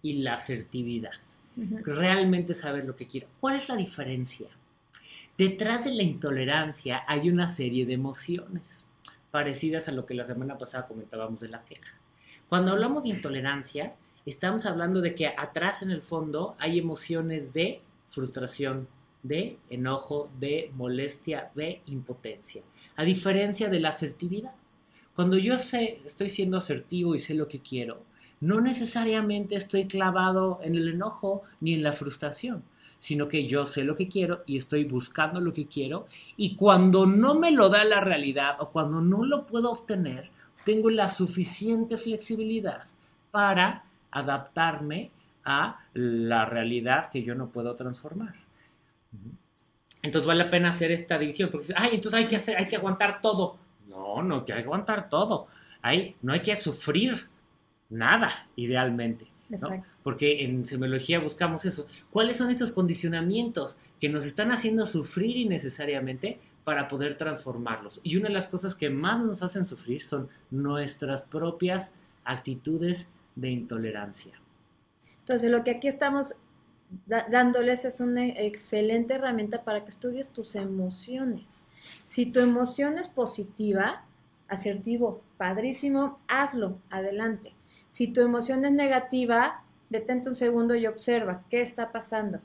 y 0.00 0.14
la 0.14 0.34
asertividad. 0.34 1.12
Realmente 1.56 2.54
saber 2.54 2.84
lo 2.84 2.94
que 2.94 3.08
quiero. 3.08 3.26
¿Cuál 3.40 3.56
es 3.56 3.68
la 3.68 3.76
diferencia? 3.76 4.48
Detrás 5.36 5.84
de 5.84 5.92
la 5.92 6.04
intolerancia 6.04 7.02
hay 7.06 7.28
una 7.28 7.48
serie 7.48 7.84
de 7.84 7.94
emociones 7.94 8.84
parecidas 9.30 9.88
a 9.88 9.92
lo 9.92 10.06
que 10.06 10.14
la 10.14 10.24
semana 10.24 10.58
pasada 10.58 10.86
comentábamos 10.86 11.40
de 11.40 11.48
la 11.48 11.64
queja. 11.64 11.94
Cuando 12.48 12.72
hablamos 12.72 13.04
de 13.04 13.10
intolerancia, 13.10 13.94
estamos 14.24 14.66
hablando 14.66 15.00
de 15.00 15.14
que 15.14 15.28
atrás 15.28 15.82
en 15.82 15.90
el 15.90 16.02
fondo 16.02 16.56
hay 16.58 16.78
emociones 16.78 17.52
de 17.52 17.82
frustración, 18.08 18.88
de 19.22 19.58
enojo, 19.68 20.30
de 20.38 20.70
molestia, 20.74 21.50
de 21.54 21.82
impotencia, 21.86 22.62
a 22.96 23.04
diferencia 23.04 23.68
de 23.68 23.80
la 23.80 23.90
asertividad. 23.90 24.54
Cuando 25.14 25.36
yo 25.36 25.58
sé, 25.58 26.00
estoy 26.04 26.28
siendo 26.28 26.56
asertivo 26.56 27.14
y 27.14 27.18
sé 27.18 27.34
lo 27.34 27.48
que 27.48 27.60
quiero, 27.60 28.02
no 28.40 28.60
necesariamente 28.60 29.56
estoy 29.56 29.86
clavado 29.86 30.60
en 30.62 30.76
el 30.76 30.88
enojo 30.88 31.42
ni 31.60 31.74
en 31.74 31.82
la 31.82 31.92
frustración, 31.92 32.62
sino 32.98 33.28
que 33.28 33.46
yo 33.46 33.66
sé 33.66 33.84
lo 33.84 33.94
que 33.94 34.08
quiero 34.08 34.42
y 34.46 34.56
estoy 34.56 34.84
buscando 34.84 35.40
lo 35.40 35.52
que 35.52 35.66
quiero 35.66 36.06
y 36.36 36.56
cuando 36.56 37.06
no 37.06 37.34
me 37.34 37.52
lo 37.52 37.68
da 37.68 37.84
la 37.84 38.00
realidad 38.00 38.56
o 38.60 38.70
cuando 38.70 39.00
no 39.00 39.24
lo 39.24 39.46
puedo 39.46 39.70
obtener, 39.70 40.30
tengo 40.64 40.90
la 40.90 41.08
suficiente 41.08 41.96
flexibilidad 41.96 42.84
para 43.30 43.84
adaptarme 44.10 45.10
a 45.44 45.80
la 45.94 46.44
realidad 46.44 47.10
que 47.10 47.22
yo 47.22 47.34
no 47.34 47.48
puedo 47.48 47.74
transformar. 47.76 48.34
Entonces 50.02 50.26
vale 50.26 50.44
la 50.44 50.50
pena 50.50 50.70
hacer 50.70 50.92
esta 50.92 51.18
división, 51.18 51.50
porque 51.50 51.68
ay, 51.76 51.90
entonces 51.94 52.20
hay 52.20 52.26
que 52.26 52.56
hay 52.56 52.66
que 52.66 52.76
aguantar 52.76 53.20
todo. 53.20 53.58
No, 53.88 54.22
no 54.22 54.36
hay 54.36 54.44
que 54.44 54.52
aguantar 54.52 55.08
todo. 55.08 55.46
Hay, 55.82 56.16
no 56.22 56.32
hay 56.32 56.40
que 56.40 56.54
sufrir 56.56 57.28
nada, 57.88 58.48
idealmente. 58.56 59.26
Porque 60.02 60.44
en 60.44 60.66
semiología 60.66 61.20
buscamos 61.20 61.64
eso. 61.64 61.86
¿Cuáles 62.10 62.36
son 62.36 62.50
esos 62.50 62.72
condicionamientos 62.72 63.78
que 64.00 64.08
nos 64.08 64.24
están 64.24 64.52
haciendo 64.52 64.86
sufrir 64.86 65.36
innecesariamente 65.36 66.38
para 66.64 66.88
poder 66.88 67.16
transformarlos? 67.16 68.00
Y 68.04 68.16
una 68.16 68.28
de 68.28 68.34
las 68.34 68.46
cosas 68.46 68.74
que 68.74 68.90
más 68.90 69.20
nos 69.20 69.42
hacen 69.42 69.64
sufrir 69.64 70.02
son 70.02 70.28
nuestras 70.50 71.22
propias 71.22 71.92
actitudes 72.24 73.10
de 73.36 73.50
intolerancia. 73.50 74.40
Entonces, 75.20 75.50
lo 75.50 75.64
que 75.64 75.72
aquí 75.72 75.88
estamos 75.88 76.34
dándoles 77.06 77.84
es 77.84 78.00
una 78.00 78.26
excelente 78.26 79.14
herramienta 79.14 79.62
para 79.62 79.84
que 79.84 79.90
estudies 79.90 80.32
tus 80.32 80.56
emociones. 80.56 81.66
Si 82.04 82.26
tu 82.26 82.40
emoción 82.40 82.98
es 82.98 83.08
positiva, 83.08 84.04
asertivo, 84.48 85.22
padrísimo, 85.36 86.18
hazlo, 86.28 86.78
adelante. 86.90 87.52
Si 87.90 88.08
tu 88.08 88.20
emoción 88.20 88.64
es 88.64 88.72
negativa, 88.72 89.64
detente 89.90 90.28
un 90.28 90.34
segundo 90.34 90.74
y 90.74 90.86
observa 90.86 91.44
qué 91.50 91.60
está 91.60 91.92
pasando, 91.92 92.40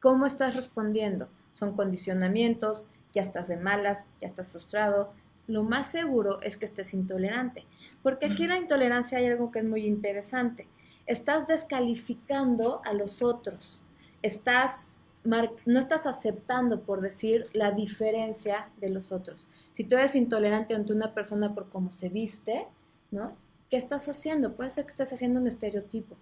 cómo 0.00 0.26
estás 0.26 0.56
respondiendo. 0.56 1.28
Son 1.52 1.74
condicionamientos, 1.76 2.86
ya 3.12 3.22
estás 3.22 3.48
de 3.48 3.56
malas, 3.56 4.06
ya 4.20 4.26
estás 4.26 4.50
frustrado. 4.50 5.12
Lo 5.46 5.62
más 5.62 5.90
seguro 5.90 6.40
es 6.42 6.56
que 6.56 6.64
estés 6.64 6.94
intolerante, 6.94 7.64
porque 8.02 8.26
aquí 8.26 8.44
en 8.44 8.50
la 8.50 8.58
intolerancia 8.58 9.18
hay 9.18 9.26
algo 9.26 9.50
que 9.50 9.60
es 9.60 9.64
muy 9.64 9.86
interesante. 9.86 10.68
Estás 11.06 11.48
descalificando 11.48 12.82
a 12.84 12.92
los 12.92 13.22
otros, 13.22 13.80
estás 14.22 14.88
no 15.24 15.78
estás 15.78 16.06
aceptando, 16.06 16.82
por 16.82 17.00
decir, 17.00 17.46
la 17.52 17.72
diferencia 17.72 18.70
de 18.80 18.88
los 18.88 19.12
otros. 19.12 19.48
Si 19.72 19.84
tú 19.84 19.96
eres 19.96 20.14
intolerante 20.14 20.74
ante 20.74 20.92
una 20.92 21.12
persona 21.12 21.54
por 21.54 21.68
cómo 21.68 21.90
se 21.90 22.08
viste, 22.08 22.66
¿no? 23.10 23.36
¿Qué 23.70 23.76
estás 23.76 24.08
haciendo? 24.08 24.54
Puede 24.54 24.70
ser 24.70 24.84
que 24.84 24.92
estés 24.92 25.12
haciendo 25.12 25.40
un 25.40 25.46
estereotipo. 25.46 26.16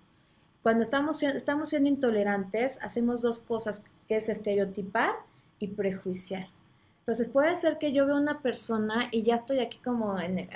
Cuando 0.63 0.83
estamos, 0.83 1.23
estamos 1.23 1.69
siendo 1.69 1.89
intolerantes, 1.89 2.79
hacemos 2.83 3.23
dos 3.23 3.39
cosas, 3.39 3.85
que 4.09 4.17
es 4.17 4.29
estereotipar 4.29 5.15
y 5.61 5.69
prejuiciar. 5.69 6.49
Entonces 7.01 7.29
puede 7.29 7.55
ser 7.55 7.79
que 7.79 7.93
yo 7.93 8.05
vea 8.05 8.17
una 8.17 8.43
persona 8.43 9.09
y 9.13 9.23
ya 9.23 9.37
estoy 9.37 9.61
aquí 9.61 9.79
como 9.79 10.19
en... 10.19 10.49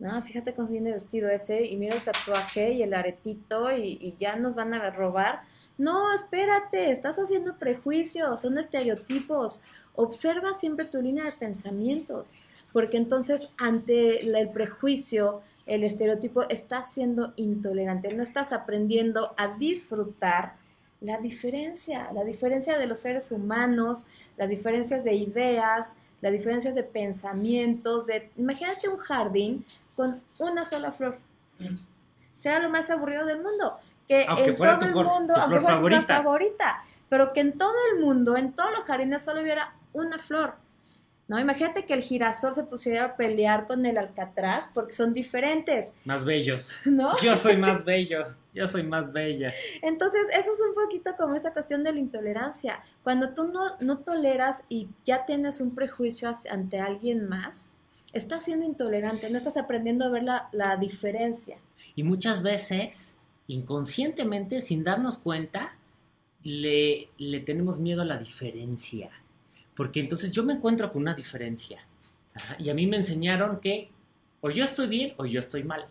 no, 0.00 0.20
fíjate 0.22 0.54
cómo 0.54 0.66
viene 0.66 0.90
vestido 0.90 1.28
ese 1.28 1.64
y 1.64 1.76
mira 1.76 1.94
el 1.94 2.02
tatuaje 2.02 2.72
y 2.72 2.82
el 2.82 2.94
aretito 2.94 3.70
y, 3.70 3.96
y 4.00 4.16
ya 4.18 4.34
nos 4.34 4.56
van 4.56 4.74
a 4.74 4.90
robar. 4.90 5.42
No, 5.78 6.12
espérate, 6.12 6.90
estás 6.90 7.16
haciendo 7.20 7.58
prejuicios, 7.58 8.40
son 8.40 8.58
estereotipos. 8.58 9.62
Observa 9.94 10.58
siempre 10.58 10.86
tu 10.86 11.00
línea 11.00 11.24
de 11.24 11.32
pensamientos, 11.32 12.32
porque 12.72 12.96
entonces 12.96 13.50
ante 13.56 14.26
el 14.26 14.50
prejuicio, 14.50 15.42
el 15.66 15.84
estereotipo, 15.84 16.42
estás 16.48 16.92
siendo 16.92 17.32
intolerante, 17.36 18.14
no 18.14 18.22
estás 18.22 18.52
aprendiendo 18.52 19.34
a 19.36 19.48
disfrutar 19.48 20.54
la 21.00 21.18
diferencia, 21.18 22.10
la 22.12 22.24
diferencia 22.24 22.78
de 22.78 22.86
los 22.86 23.00
seres 23.00 23.32
humanos, 23.32 24.06
las 24.36 24.48
diferencias 24.48 25.04
de 25.04 25.14
ideas, 25.14 25.96
las 26.20 26.32
diferencias 26.32 26.74
de 26.74 26.84
pensamientos, 26.84 28.06
de 28.06 28.30
imagínate 28.36 28.88
un 28.88 28.96
jardín 28.96 29.66
con 29.96 30.22
una 30.38 30.64
sola 30.64 30.92
flor. 30.92 31.18
Será 32.38 32.60
lo 32.60 32.70
más 32.70 32.90
aburrido 32.90 33.26
del 33.26 33.42
mundo. 33.42 33.78
Que 34.08 34.22
en 34.22 34.56
todo 34.56 34.86
el 34.86 34.94
mundo, 34.94 35.34
aunque 35.36 35.60
fuera 35.60 36.00
tu 36.00 36.06
favorita, 36.06 36.82
pero 37.08 37.32
que 37.32 37.40
en 37.40 37.58
todo 37.58 37.74
el 37.92 38.00
mundo, 38.00 38.36
en 38.36 38.52
todos 38.52 38.70
los 38.70 38.80
jardines 38.80 39.22
solo 39.22 39.42
hubiera 39.42 39.74
una 39.92 40.18
flor. 40.18 40.54
¿No? 41.32 41.40
Imagínate 41.40 41.86
que 41.86 41.94
el 41.94 42.02
girasol 42.02 42.54
se 42.54 42.64
pusiera 42.64 43.04
a 43.06 43.16
pelear 43.16 43.66
con 43.66 43.86
el 43.86 43.96
alcatraz 43.96 44.68
porque 44.74 44.92
son 44.92 45.14
diferentes. 45.14 45.94
Más 46.04 46.26
bellos. 46.26 46.70
¿No? 46.84 47.18
Yo 47.22 47.38
soy 47.38 47.56
más 47.56 47.86
bello, 47.86 48.26
yo 48.52 48.66
soy 48.66 48.82
más 48.82 49.14
bella. 49.14 49.50
Entonces, 49.80 50.20
eso 50.38 50.52
es 50.52 50.60
un 50.60 50.74
poquito 50.74 51.16
como 51.16 51.34
esta 51.34 51.54
cuestión 51.54 51.84
de 51.84 51.94
la 51.94 52.00
intolerancia. 52.00 52.82
Cuando 53.02 53.30
tú 53.30 53.44
no, 53.44 53.78
no 53.80 54.00
toleras 54.00 54.64
y 54.68 54.90
ya 55.06 55.24
tienes 55.24 55.62
un 55.62 55.74
prejuicio 55.74 56.30
ante 56.50 56.80
alguien 56.80 57.26
más, 57.26 57.72
estás 58.12 58.44
siendo 58.44 58.66
intolerante, 58.66 59.30
no 59.30 59.38
estás 59.38 59.56
aprendiendo 59.56 60.04
a 60.04 60.10
ver 60.10 60.24
la, 60.24 60.50
la 60.52 60.76
diferencia. 60.76 61.56
Y 61.96 62.02
muchas 62.02 62.42
veces, 62.42 63.16
inconscientemente, 63.46 64.60
sin 64.60 64.84
darnos 64.84 65.16
cuenta, 65.16 65.78
le, 66.42 67.08
le 67.16 67.40
tenemos 67.40 67.80
miedo 67.80 68.02
a 68.02 68.04
la 68.04 68.18
diferencia 68.18 69.08
porque 69.74 70.00
entonces 70.00 70.32
yo 70.32 70.44
me 70.44 70.54
encuentro 70.54 70.90
con 70.92 71.02
una 71.02 71.14
diferencia. 71.14 71.86
y 72.58 72.70
a 72.70 72.74
mí 72.74 72.86
me 72.86 72.96
enseñaron 72.96 73.60
que 73.60 73.90
o 74.40 74.50
yo 74.50 74.64
estoy 74.64 74.88
bien 74.88 75.14
o 75.16 75.26
yo 75.26 75.40
estoy 75.40 75.64
mal. 75.64 75.86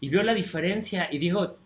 Y 0.00 0.08
veo 0.08 0.22
la 0.22 0.34
diferencia 0.34 1.08
y 1.10 1.18
digo, 1.18 1.56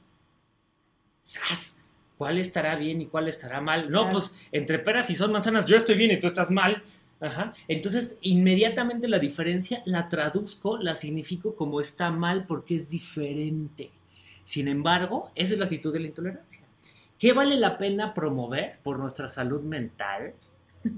¡zas! 1.23 1.81
¿Cuál 2.17 2.39
estará 2.39 2.77
bien 2.77 3.03
y 3.03 3.07
cuál 3.07 3.29
estará 3.29 3.61
mal? 3.61 3.91
No, 3.91 4.09
pues 4.09 4.37
entre 4.53 4.79
peras 4.79 5.11
y 5.11 5.17
son 5.17 5.33
manzanas, 5.33 5.67
yo 5.67 5.77
estoy 5.77 5.97
bien 5.97 6.13
y 6.13 6.21
tú 6.21 6.29
estás 6.29 6.51
mal. 6.51 6.83
Entonces, 7.69 8.19
inmediatamente 8.23 9.09
la 9.09 9.19
diferencia 9.19 9.83
la 9.85 10.09
traduzco, 10.09 10.79
la 10.79 10.95
significo 10.95 11.55
como 11.55 11.81
está 11.81 12.11
mal 12.11 12.47
porque 12.47 12.77
es 12.77 12.91
diferente. 12.91 13.91
Sin 14.45 14.69
embargo, 14.69 15.31
esa 15.35 15.55
es 15.55 15.59
la 15.59 15.65
actitud 15.65 15.93
de 15.93 16.01
la 16.01 16.07
intolerancia. 16.07 16.61
¿Qué 17.19 17.33
vale 17.33 17.57
la 17.57 17.79
pena 17.79 18.13
promover 18.13 18.79
por 18.83 18.99
nuestra 18.99 19.29
salud 19.29 19.63
mental? 19.63 20.35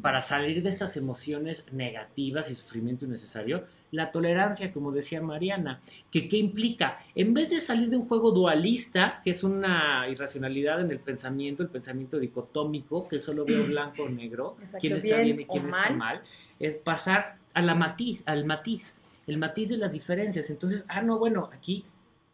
Para 0.03 0.21
salir 0.21 0.63
de 0.63 0.69
estas 0.69 0.97
emociones 0.97 1.67
negativas 1.73 2.51
y 2.51 2.55
sufrimiento 2.55 3.05
innecesario, 3.05 3.65
la 3.93 4.11
tolerancia, 4.11 4.73
como 4.73 4.93
decía 4.93 5.21
Mariana, 5.23 5.81
que 6.11 6.29
qué 6.29 6.37
implica, 6.37 6.99
en 7.15 7.35
vez 7.35 7.51
de 7.51 7.61
salir 7.61 7.89
de 7.89 7.97
un 7.97 8.07
juego 8.07 8.33
dualista, 8.33 9.21
que 9.23 9.31
es 9.31 9.45
una 9.45 10.09
irracionalidad 10.09 10.81
en 10.81 10.91
el 10.91 10.99
pensamiento, 10.99 11.63
el 11.63 11.69
pensamiento 11.69 12.19
dicotómico, 12.19 13.09
que 13.09 13.19
solo 13.19 13.45
veo 13.45 13.65
blanco 13.69 14.05
o 14.05 14.09
negro, 14.09 14.57
quién 14.81 14.97
está 14.97 15.19
bien, 15.19 15.41
y 15.41 15.45
quién 15.45 15.69
está 15.69 15.91
mal, 15.91 16.21
es 16.59 16.77
pasar 16.77 17.37
a 17.55 17.63
la 17.63 17.75
matiz, 17.75 18.23
al 18.27 18.45
matiz, 18.45 18.97
el 19.27 19.39
matiz 19.39 19.69
de 19.69 19.77
las 19.77 19.93
diferencias. 19.93 20.51
Entonces, 20.51 20.85
ah, 20.89 21.03
no, 21.03 21.19
bueno, 21.19 21.49
aquí 21.53 21.85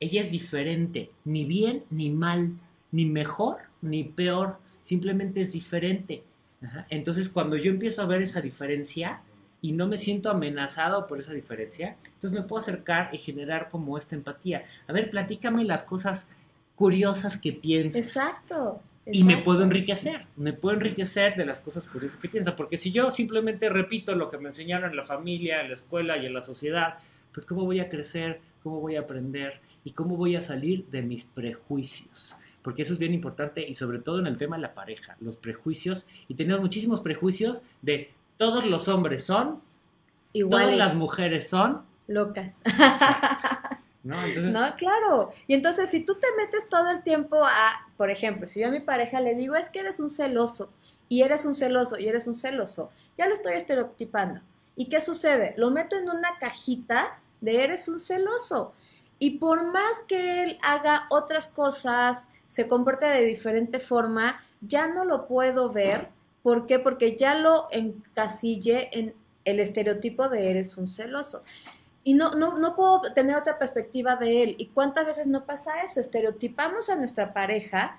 ella 0.00 0.20
es 0.20 0.30
diferente, 0.30 1.10
ni 1.24 1.44
bien 1.44 1.84
ni 1.90 2.10
mal, 2.10 2.52
ni 2.90 3.04
mejor 3.04 3.58
ni 3.82 4.04
peor, 4.04 4.58
simplemente 4.80 5.42
es 5.42 5.52
diferente 5.52 6.22
entonces, 6.90 7.28
cuando 7.28 7.56
yo 7.56 7.70
empiezo 7.70 8.02
a 8.02 8.06
ver 8.06 8.22
esa 8.22 8.40
diferencia 8.40 9.22
y 9.60 9.72
no 9.72 9.86
me 9.86 9.96
siento 9.96 10.30
amenazado 10.30 11.06
por 11.06 11.20
esa 11.20 11.32
diferencia, 11.32 11.96
entonces 12.04 12.32
me 12.32 12.42
puedo 12.42 12.60
acercar 12.60 13.10
y 13.12 13.18
generar 13.18 13.68
como 13.68 13.96
esta 13.98 14.14
empatía. 14.14 14.64
A 14.86 14.92
ver, 14.92 15.10
platícame 15.10 15.64
las 15.64 15.84
cosas 15.84 16.28
curiosas 16.74 17.36
que 17.36 17.52
piensas. 17.52 18.06
Exacto. 18.06 18.80
Y 19.04 19.24
me 19.24 19.38
puedo 19.38 19.64
enriquecer, 19.64 20.26
me 20.36 20.52
puedo 20.52 20.76
enriquecer 20.76 21.34
de 21.34 21.44
las 21.44 21.60
cosas 21.60 21.88
curiosas 21.88 22.18
que 22.18 22.28
piensa, 22.28 22.54
porque 22.54 22.76
si 22.76 22.92
yo 22.92 23.10
simplemente 23.10 23.68
repito 23.68 24.14
lo 24.14 24.28
que 24.28 24.38
me 24.38 24.50
enseñaron 24.50 24.90
en 24.90 24.96
la 24.96 25.02
familia, 25.02 25.60
en 25.60 25.68
la 25.68 25.74
escuela 25.74 26.16
y 26.18 26.26
en 26.26 26.32
la 26.32 26.40
sociedad, 26.40 26.98
pues 27.32 27.44
cómo 27.44 27.64
voy 27.64 27.80
a 27.80 27.88
crecer, 27.88 28.40
cómo 28.62 28.80
voy 28.80 28.94
a 28.94 29.00
aprender 29.00 29.60
y 29.82 29.90
cómo 29.90 30.16
voy 30.16 30.36
a 30.36 30.40
salir 30.40 30.86
de 30.86 31.02
mis 31.02 31.24
prejuicios 31.24 32.36
porque 32.62 32.82
eso 32.82 32.92
es 32.92 32.98
bien 32.98 33.14
importante 33.14 33.66
y 33.68 33.74
sobre 33.74 33.98
todo 33.98 34.18
en 34.18 34.26
el 34.26 34.36
tema 34.36 34.56
de 34.56 34.62
la 34.62 34.74
pareja, 34.74 35.16
los 35.20 35.36
prejuicios, 35.36 36.06
y 36.28 36.34
tenemos 36.34 36.60
muchísimos 36.60 37.00
prejuicios 37.00 37.62
de 37.82 38.12
todos 38.36 38.64
los 38.64 38.88
hombres 38.88 39.24
son, 39.24 39.60
Iguales. 40.32 40.66
todas 40.66 40.78
las 40.78 40.94
mujeres 40.94 41.48
son 41.48 41.84
locas. 42.06 42.62
¿No? 44.02 44.22
Entonces... 44.22 44.52
no, 44.52 44.74
claro. 44.76 45.32
Y 45.46 45.54
entonces 45.54 45.90
si 45.90 46.00
tú 46.00 46.14
te 46.14 46.26
metes 46.36 46.68
todo 46.68 46.90
el 46.90 47.02
tiempo 47.02 47.44
a, 47.44 47.88
por 47.96 48.10
ejemplo, 48.10 48.46
si 48.46 48.60
yo 48.60 48.68
a 48.68 48.70
mi 48.70 48.80
pareja 48.80 49.20
le 49.20 49.34
digo, 49.34 49.56
es 49.56 49.70
que 49.70 49.80
eres 49.80 50.00
un 50.00 50.10
celoso, 50.10 50.70
y 51.08 51.22
eres 51.22 51.44
un 51.44 51.54
celoso, 51.54 51.98
y 51.98 52.08
eres 52.08 52.26
un 52.26 52.34
celoso, 52.34 52.90
ya 53.18 53.26
lo 53.26 53.34
estoy 53.34 53.54
estereotipando. 53.54 54.40
¿Y 54.76 54.86
qué 54.86 55.00
sucede? 55.00 55.54
Lo 55.58 55.70
meto 55.70 55.96
en 55.96 56.08
una 56.08 56.38
cajita 56.40 57.18
de 57.40 57.64
eres 57.64 57.88
un 57.88 58.00
celoso. 58.00 58.72
Y 59.18 59.38
por 59.38 59.64
más 59.70 60.00
que 60.08 60.42
él 60.42 60.58
haga 60.62 61.06
otras 61.10 61.48
cosas, 61.48 62.28
se 62.52 62.68
comporta 62.68 63.08
de 63.08 63.24
diferente 63.24 63.78
forma, 63.78 64.38
ya 64.60 64.86
no 64.86 65.06
lo 65.06 65.26
puedo 65.26 65.72
ver. 65.72 66.10
¿Por 66.42 66.66
qué? 66.66 66.78
Porque 66.78 67.16
ya 67.16 67.34
lo 67.34 67.66
encasillé 67.70 68.90
en 68.92 69.14
el 69.46 69.58
estereotipo 69.58 70.28
de 70.28 70.50
eres 70.50 70.76
un 70.76 70.86
celoso. 70.86 71.40
Y 72.04 72.12
no, 72.12 72.34
no, 72.34 72.58
no 72.58 72.76
puedo 72.76 73.00
tener 73.14 73.36
otra 73.36 73.58
perspectiva 73.58 74.16
de 74.16 74.42
él. 74.42 74.56
¿Y 74.58 74.66
cuántas 74.66 75.06
veces 75.06 75.26
no 75.28 75.46
pasa 75.46 75.80
eso? 75.80 75.98
Estereotipamos 75.98 76.90
a 76.90 76.96
nuestra 76.96 77.32
pareja 77.32 77.98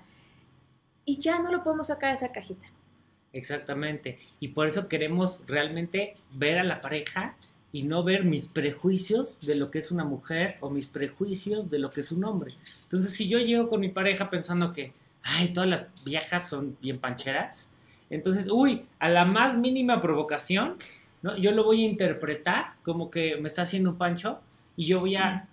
y 1.04 1.18
ya 1.18 1.40
no 1.40 1.50
lo 1.50 1.64
podemos 1.64 1.88
sacar 1.88 2.10
de 2.10 2.18
esa 2.18 2.30
cajita. 2.30 2.68
Exactamente. 3.32 4.20
Y 4.38 4.50
por 4.50 4.68
eso 4.68 4.86
queremos 4.86 5.42
realmente 5.48 6.14
ver 6.30 6.60
a 6.60 6.64
la 6.64 6.80
pareja 6.80 7.34
y 7.74 7.82
no 7.82 8.04
ver 8.04 8.22
mis 8.22 8.46
prejuicios 8.46 9.40
de 9.40 9.56
lo 9.56 9.72
que 9.72 9.80
es 9.80 9.90
una 9.90 10.04
mujer 10.04 10.58
o 10.60 10.70
mis 10.70 10.86
prejuicios 10.86 11.68
de 11.70 11.80
lo 11.80 11.90
que 11.90 12.02
es 12.02 12.12
un 12.12 12.24
hombre. 12.24 12.54
Entonces, 12.84 13.12
si 13.12 13.28
yo 13.28 13.40
llego 13.40 13.68
con 13.68 13.80
mi 13.80 13.88
pareja 13.88 14.30
pensando 14.30 14.72
que, 14.72 14.92
ay, 15.24 15.48
todas 15.52 15.68
las 15.68 15.86
viejas 16.04 16.48
son 16.48 16.78
bien 16.80 17.00
pancheras, 17.00 17.72
entonces, 18.10 18.46
uy, 18.48 18.86
a 19.00 19.08
la 19.08 19.24
más 19.24 19.58
mínima 19.58 20.00
provocación, 20.00 20.76
¿no? 21.20 21.36
Yo 21.36 21.50
lo 21.50 21.64
voy 21.64 21.82
a 21.82 21.88
interpretar 21.88 22.74
como 22.84 23.10
que 23.10 23.38
me 23.38 23.48
está 23.48 23.62
haciendo 23.62 23.90
un 23.90 23.98
pancho 23.98 24.40
y 24.76 24.86
yo 24.86 25.00
voy 25.00 25.16
a, 25.16 25.48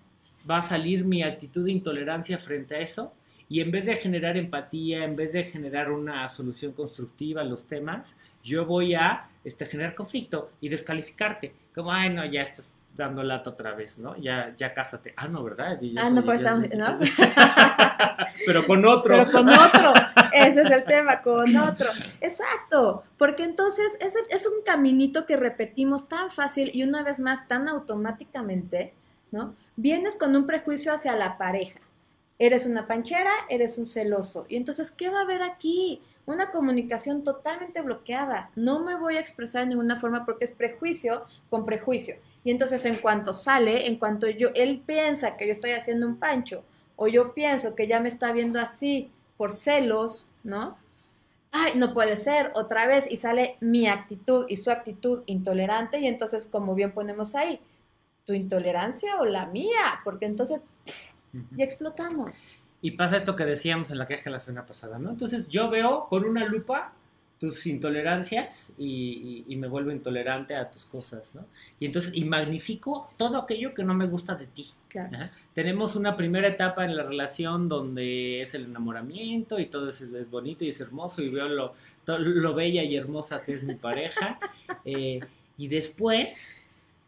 va 0.47 0.59
a 0.59 0.61
salir 0.61 1.05
mi 1.05 1.23
actitud 1.23 1.65
de 1.65 1.71
intolerancia 1.71 2.37
frente 2.37 2.75
a 2.75 2.81
eso 2.81 3.13
y 3.49 3.61
en 3.61 3.71
vez 3.71 3.87
de 3.87 3.95
generar 3.95 4.37
empatía, 4.37 5.05
en 5.05 5.15
vez 5.15 5.33
de 5.33 5.43
generar 5.45 5.91
una 5.91 6.29
solución 6.29 6.73
constructiva 6.73 7.41
a 7.41 7.45
los 7.45 7.67
temas, 7.67 8.19
yo 8.43 8.67
voy 8.67 8.93
a 8.93 9.27
este, 9.43 9.65
generar 9.65 9.95
conflicto 9.95 10.51
y 10.61 10.69
descalificarte. 10.69 11.51
Como, 11.73 11.91
ay, 11.91 12.09
no, 12.09 12.25
ya 12.25 12.41
estás 12.41 12.73
dando 12.95 13.23
lata 13.23 13.51
otra 13.51 13.73
vez, 13.73 13.99
¿no? 13.99 14.15
Ya, 14.17 14.53
ya 14.55 14.73
cásate. 14.73 15.13
Ah, 15.15 15.27
no, 15.27 15.43
¿verdad? 15.43 15.79
ah, 15.97 16.09
no, 16.09 16.21
pero 16.21 16.33
estamos, 16.33 16.65
¿no? 16.75 16.99
pero 18.45 18.65
con 18.67 18.85
otro. 18.85 19.15
Pero 19.15 19.31
con 19.31 19.49
otro. 19.49 19.93
Ese 20.33 20.61
es 20.61 20.71
el 20.71 20.85
tema, 20.85 21.21
con 21.21 21.55
otro. 21.55 21.89
Exacto. 22.19 23.03
Porque 23.17 23.43
entonces 23.43 23.97
es, 23.99 24.15
es 24.29 24.45
un 24.45 24.63
caminito 24.65 25.25
que 25.25 25.37
repetimos 25.37 26.09
tan 26.09 26.29
fácil 26.29 26.71
y 26.73 26.83
una 26.83 27.03
vez 27.03 27.19
más 27.19 27.47
tan 27.47 27.67
automáticamente, 27.67 28.93
¿no? 29.31 29.55
Vienes 29.75 30.17
con 30.17 30.35
un 30.35 30.45
prejuicio 30.45 30.93
hacia 30.93 31.15
la 31.15 31.37
pareja. 31.37 31.79
Eres 32.39 32.65
una 32.65 32.87
panchera, 32.87 33.31
eres 33.49 33.77
un 33.77 33.85
celoso. 33.85 34.45
Y 34.49 34.57
entonces, 34.57 34.91
¿qué 34.91 35.09
va 35.09 35.19
a 35.19 35.23
haber 35.23 35.43
aquí? 35.43 36.01
Una 36.25 36.51
comunicación 36.51 37.23
totalmente 37.23 37.81
bloqueada. 37.81 38.51
No 38.55 38.79
me 38.79 38.95
voy 38.95 39.17
a 39.17 39.19
expresar 39.19 39.63
de 39.63 39.69
ninguna 39.69 39.99
forma 39.99 40.25
porque 40.25 40.45
es 40.45 40.51
prejuicio 40.51 41.25
con 41.49 41.65
prejuicio. 41.65 42.15
Y 42.43 42.51
entonces 42.51 42.85
en 42.85 42.97
cuanto 42.97 43.33
sale, 43.33 43.87
en 43.87 43.97
cuanto 43.97 44.27
yo, 44.27 44.49
él 44.55 44.81
piensa 44.85 45.37
que 45.37 45.45
yo 45.45 45.51
estoy 45.51 45.71
haciendo 45.71 46.07
un 46.07 46.17
pancho, 46.17 46.63
o 46.95 47.07
yo 47.07 47.33
pienso 47.33 47.75
que 47.75 47.87
ya 47.87 47.99
me 47.99 48.09
está 48.09 48.31
viendo 48.31 48.59
así 48.59 49.11
por 49.37 49.51
celos, 49.51 50.29
¿no? 50.43 50.77
Ay, 51.51 51.73
no 51.75 51.93
puede 51.93 52.15
ser, 52.15 52.51
otra 52.55 52.87
vez, 52.87 53.11
y 53.11 53.17
sale 53.17 53.57
mi 53.59 53.87
actitud 53.87 54.45
y 54.47 54.55
su 54.55 54.71
actitud 54.71 55.23
intolerante, 55.25 55.99
y 55.99 56.07
entonces, 56.07 56.47
como 56.47 56.75
bien 56.75 56.93
ponemos 56.93 57.35
ahí, 57.35 57.59
tu 58.25 58.33
intolerancia 58.33 59.19
o 59.19 59.25
la 59.25 59.47
mía, 59.47 59.99
porque 60.03 60.25
entonces 60.25 60.61
ya 61.33 61.63
explotamos. 61.63 62.43
Y 62.81 62.91
pasa 62.91 63.17
esto 63.17 63.35
que 63.35 63.45
decíamos 63.45 63.91
en 63.91 63.97
la 63.97 64.07
queja 64.07 64.29
la 64.29 64.39
semana 64.39 64.65
pasada, 64.65 64.97
¿no? 64.97 65.11
Entonces 65.11 65.47
yo 65.49 65.69
veo 65.69 66.07
con 66.09 66.25
una 66.25 66.45
lupa 66.45 66.93
tus 67.41 67.65
intolerancias 67.65 68.71
y, 68.77 69.43
me 69.57 69.67
vuelvo 69.67 69.91
intolerante 69.91 70.55
a 70.55 70.69
tus 70.69 70.85
cosas, 70.85 71.33
¿no? 71.33 71.47
Y 71.79 71.87
entonces, 71.87 72.11
y 72.13 72.23
magnifico 72.23 73.09
todo 73.17 73.39
aquello 73.39 73.73
que 73.73 73.83
no 73.83 73.95
me 73.95 74.05
gusta 74.05 74.35
de 74.35 74.45
ti. 74.45 74.67
Claro. 74.87 75.17
Tenemos 75.55 75.95
una 75.95 76.15
primera 76.15 76.47
etapa 76.47 76.85
en 76.85 76.95
la 76.95 77.01
relación 77.01 77.67
donde 77.67 78.41
es 78.41 78.53
el 78.53 78.65
enamoramiento 78.65 79.59
y 79.59 79.65
todo 79.65 79.89
es, 79.89 80.01
es 80.01 80.29
bonito 80.29 80.65
y 80.65 80.69
es 80.69 80.81
hermoso 80.81 81.23
y 81.23 81.29
veo 81.29 81.47
lo, 81.47 81.73
lo 82.05 82.53
bella 82.53 82.83
y 82.83 82.95
hermosa 82.95 83.41
que 83.43 83.53
es 83.53 83.63
mi 83.63 83.75
pareja. 83.75 84.39
Eh, 84.83 85.19
y 85.57 85.67
después 85.67 86.60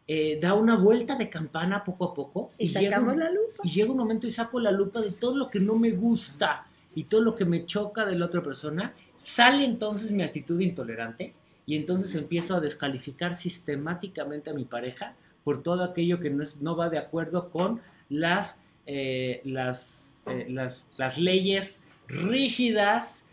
eh, 0.05 0.37
da 0.41 0.53
una 0.53 0.75
vuelta 0.75 1.15
de 1.15 1.29
campana 1.29 1.83
poco 1.83 2.05
a 2.05 2.13
poco. 2.13 2.49
Y, 2.57 2.69
sacamos 2.69 3.15
la 3.15 3.29
lupa. 3.29 3.63
Y 3.63 3.69
llega 3.69 3.91
un 3.91 3.97
momento 3.97 4.27
y 4.27 4.31
saco 4.31 4.59
la 4.59 4.71
lupa 4.71 4.99
de 4.99 5.11
todo 5.11 5.37
lo 5.37 5.49
que 5.49 5.59
no 5.59 5.75
me 5.77 5.91
gusta 5.91 6.67
y 6.93 7.05
todo 7.05 7.21
lo 7.21 7.35
que 7.35 7.45
me 7.45 7.65
choca 7.65 8.05
de 8.05 8.17
la 8.17 8.25
otra 8.25 8.43
persona. 8.43 8.93
Sale 9.15 9.63
entonces 9.63 10.11
mi 10.11 10.23
actitud 10.23 10.59
intolerante 10.59 11.33
y 11.65 11.77
entonces 11.77 12.15
empiezo 12.15 12.55
a 12.55 12.59
descalificar 12.59 13.33
sistemáticamente 13.33 14.49
a 14.49 14.53
mi 14.53 14.65
pareja 14.65 15.15
por 15.45 15.63
todo 15.63 15.83
aquello 15.83 16.19
que 16.19 16.29
no, 16.29 16.43
es, 16.43 16.61
no 16.61 16.75
va 16.75 16.89
de 16.89 16.97
acuerdo 16.97 17.49
con 17.49 17.79
las, 18.09 18.59
eh, 18.85 19.41
las, 19.45 20.15
eh, 20.25 20.47
las, 20.49 20.89
las, 20.97 21.17
leyes 21.17 21.81
rígidas, 22.07 23.25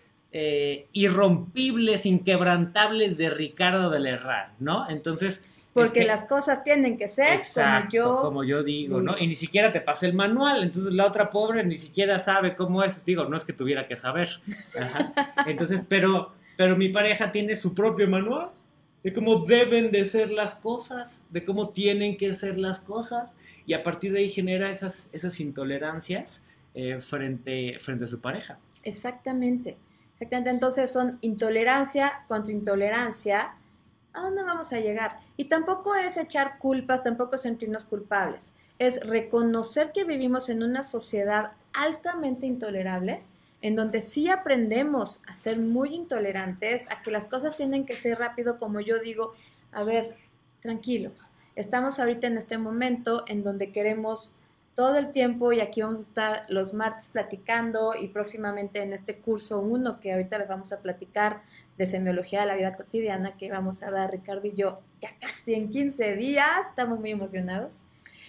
irrompibles, 0.93 2.07
inquebrantables 2.07 3.19
de 3.19 3.31
Ricardo 3.31 3.91
de 3.91 3.99
Lerrar, 3.99 4.55
¿no? 4.61 4.89
Entonces, 4.89 5.43
porque 5.73 6.05
las 6.05 6.25
cosas 6.25 6.65
tienen 6.65 6.99
que 6.99 7.09
ser 7.09 7.41
como 7.55 7.89
yo. 7.89 8.21
Como 8.21 8.45
yo 8.45 8.63
digo, 8.63 9.01
¿no? 9.01 9.17
Y 9.17 9.27
ni 9.27 9.35
siquiera 9.35 9.71
te 9.71 9.81
pasa 9.81 10.07
el 10.07 10.15
manual. 10.15 10.63
Entonces 10.63 10.93
la 10.93 11.07
otra 11.07 11.31
pobre 11.31 11.65
ni 11.65 11.77
siquiera 11.77 12.19
sabe 12.19 12.55
cómo 12.55 12.83
es. 12.83 13.05
Digo, 13.05 13.25
no 13.25 13.37
es 13.37 13.45
que 13.45 13.53
tuviera 13.53 13.87
que 13.87 13.97
saber. 13.97 14.29
Entonces, 15.47 15.85
pero, 15.89 16.33
pero 16.57 16.77
mi 16.77 16.89
pareja 16.89 17.31
tiene 17.31 17.55
su 17.55 17.75
propio 17.75 18.09
manual 18.09 18.51
de 19.03 19.13
cómo 19.13 19.45
deben 19.45 19.91
de 19.91 20.05
ser 20.05 20.31
las 20.31 20.57
cosas, 20.57 21.23
de 21.31 21.45
cómo 21.45 21.71
tienen 21.71 22.17
que 22.17 22.33
ser 22.33 22.59
las 22.59 22.81
cosas. 22.81 23.35
Y 23.65 23.75
a 23.75 23.85
partir 23.85 24.13
de 24.13 24.21
ahí 24.21 24.29
genera 24.29 24.71
esas, 24.71 25.09
esas 25.13 25.39
intolerancias 25.39 26.43
eh, 26.75 26.99
frente, 27.01 27.77
frente 27.79 28.05
a 28.05 28.09
su 28.09 28.21
pareja. 28.21 28.59
Exactamente. 28.83 29.77
Exactamente. 30.15 30.51
Entonces 30.51 30.93
son 30.93 31.19
intolerancia 31.21 32.25
contra 32.27 32.53
intolerancia 32.53 33.55
¿a 34.13 34.21
dónde 34.21 34.43
vamos 34.43 34.73
a 34.73 34.81
llegar? 34.81 35.19
Y 35.37 35.45
tampoco 35.45 35.95
es 35.95 36.17
echar 36.17 36.59
culpas, 36.59 37.03
tampoco 37.03 37.37
sentirnos 37.37 37.85
culpables. 37.85 38.55
Es 38.79 39.01
reconocer 39.07 39.93
que 39.93 40.05
vivimos 40.05 40.49
en 40.49 40.63
una 40.63 40.83
sociedad 40.83 41.53
altamente 41.73 42.47
intolerable, 42.47 43.23
en 43.63 43.77
donde 43.77 44.01
sí 44.01 44.29
aprendemos 44.29 45.23
a 45.27 45.35
ser 45.35 45.59
muy 45.59 45.95
intolerantes, 45.95 46.91
a 46.91 47.03
que 47.03 47.11
las 47.11 47.27
cosas 47.27 47.57
tienen 47.57 47.85
que 47.85 47.95
ser 47.95 48.19
rápido, 48.19 48.59
como 48.59 48.81
yo 48.81 48.99
digo, 48.99 49.35
a 49.73 49.85
ver, 49.85 50.17
tranquilos. 50.61 51.31
Estamos 51.57 51.99
ahorita 51.99 52.27
en 52.27 52.39
este 52.39 52.59
momento 52.59 53.25
en 53.27 53.45
donde 53.45 53.71
queremos 53.71 54.35
todo 54.75 54.97
el 54.97 55.13
tiempo 55.13 55.53
y 55.53 55.61
aquí 55.61 55.83
vamos 55.83 55.99
a 55.99 56.03
estar 56.03 56.47
los 56.49 56.75
martes 56.75 57.09
platicando 57.09 57.95
y 57.95 58.09
próximamente 58.09 58.83
en 58.83 58.93
este 58.93 59.19
curso 59.19 59.61
uno 59.61 60.01
que 60.01 60.13
ahorita 60.13 60.39
les 60.39 60.49
vamos 60.49 60.73
a 60.73 60.81
platicar 60.81 61.43
de 61.77 61.87
semiología 61.87 62.41
de 62.41 62.47
la 62.47 62.57
vida 62.57 62.75
cotidiana 62.75 63.37
que 63.37 63.51
vamos 63.51 63.83
a 63.83 63.91
dar 63.91 64.11
Ricardo 64.11 64.47
y 64.47 64.55
yo 64.55 64.81
ya 65.01 65.11
casi 65.21 65.55
en 65.55 65.71
15 65.71 66.17
días, 66.17 66.69
estamos 66.69 66.99
muy 67.01 67.11
emocionados. 67.11 67.81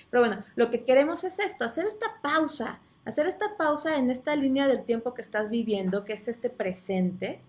Pero 0.09 0.21
bueno, 0.25 0.43
lo 0.55 0.69
que 0.71 0.83
queremos 0.83 1.23
es 1.23 1.39
esto, 1.39 1.65
hacer 1.65 1.85
esta 1.85 2.21
pausa, 2.21 2.79
hacer 3.05 3.27
esta 3.27 3.57
pausa 3.57 3.97
en 3.97 4.09
esta 4.09 4.35
línea 4.35 4.67
del 4.67 4.83
tiempo 4.83 5.13
que 5.13 5.21
estás 5.21 5.49
viviendo, 5.49 6.03
que 6.05 6.13
es 6.13 6.27
este 6.27 6.49
presente, 6.49 7.41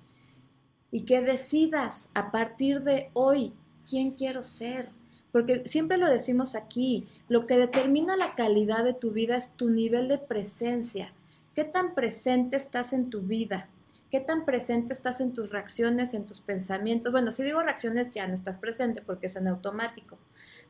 y 0.92 1.02
que 1.02 1.22
decidas 1.22 2.10
a 2.14 2.30
partir 2.30 2.82
de 2.82 3.10
hoy 3.14 3.54
quién 3.88 4.12
quiero 4.12 4.44
ser, 4.44 4.90
porque 5.32 5.64
siempre 5.64 5.96
lo 5.96 6.08
decimos 6.08 6.54
aquí, 6.54 7.08
lo 7.28 7.46
que 7.46 7.56
determina 7.56 8.16
la 8.16 8.34
calidad 8.34 8.84
de 8.84 8.92
tu 8.92 9.10
vida 9.10 9.36
es 9.36 9.56
tu 9.56 9.70
nivel 9.70 10.06
de 10.08 10.18
presencia. 10.18 11.12
¿Qué 11.54 11.64
tan 11.64 11.94
presente 11.94 12.56
estás 12.56 12.92
en 12.92 13.08
tu 13.10 13.22
vida? 13.22 13.68
¿Qué 14.10 14.20
tan 14.20 14.44
presente 14.44 14.92
estás 14.92 15.22
en 15.22 15.32
tus 15.32 15.50
reacciones, 15.50 16.12
en 16.12 16.26
tus 16.26 16.40
pensamientos? 16.40 17.12
Bueno, 17.12 17.32
si 17.32 17.42
digo 17.42 17.62
reacciones 17.62 18.10
ya 18.10 18.28
no 18.28 18.34
estás 18.34 18.58
presente 18.58 19.00
porque 19.00 19.26
es 19.26 19.36
en 19.36 19.48
automático, 19.48 20.18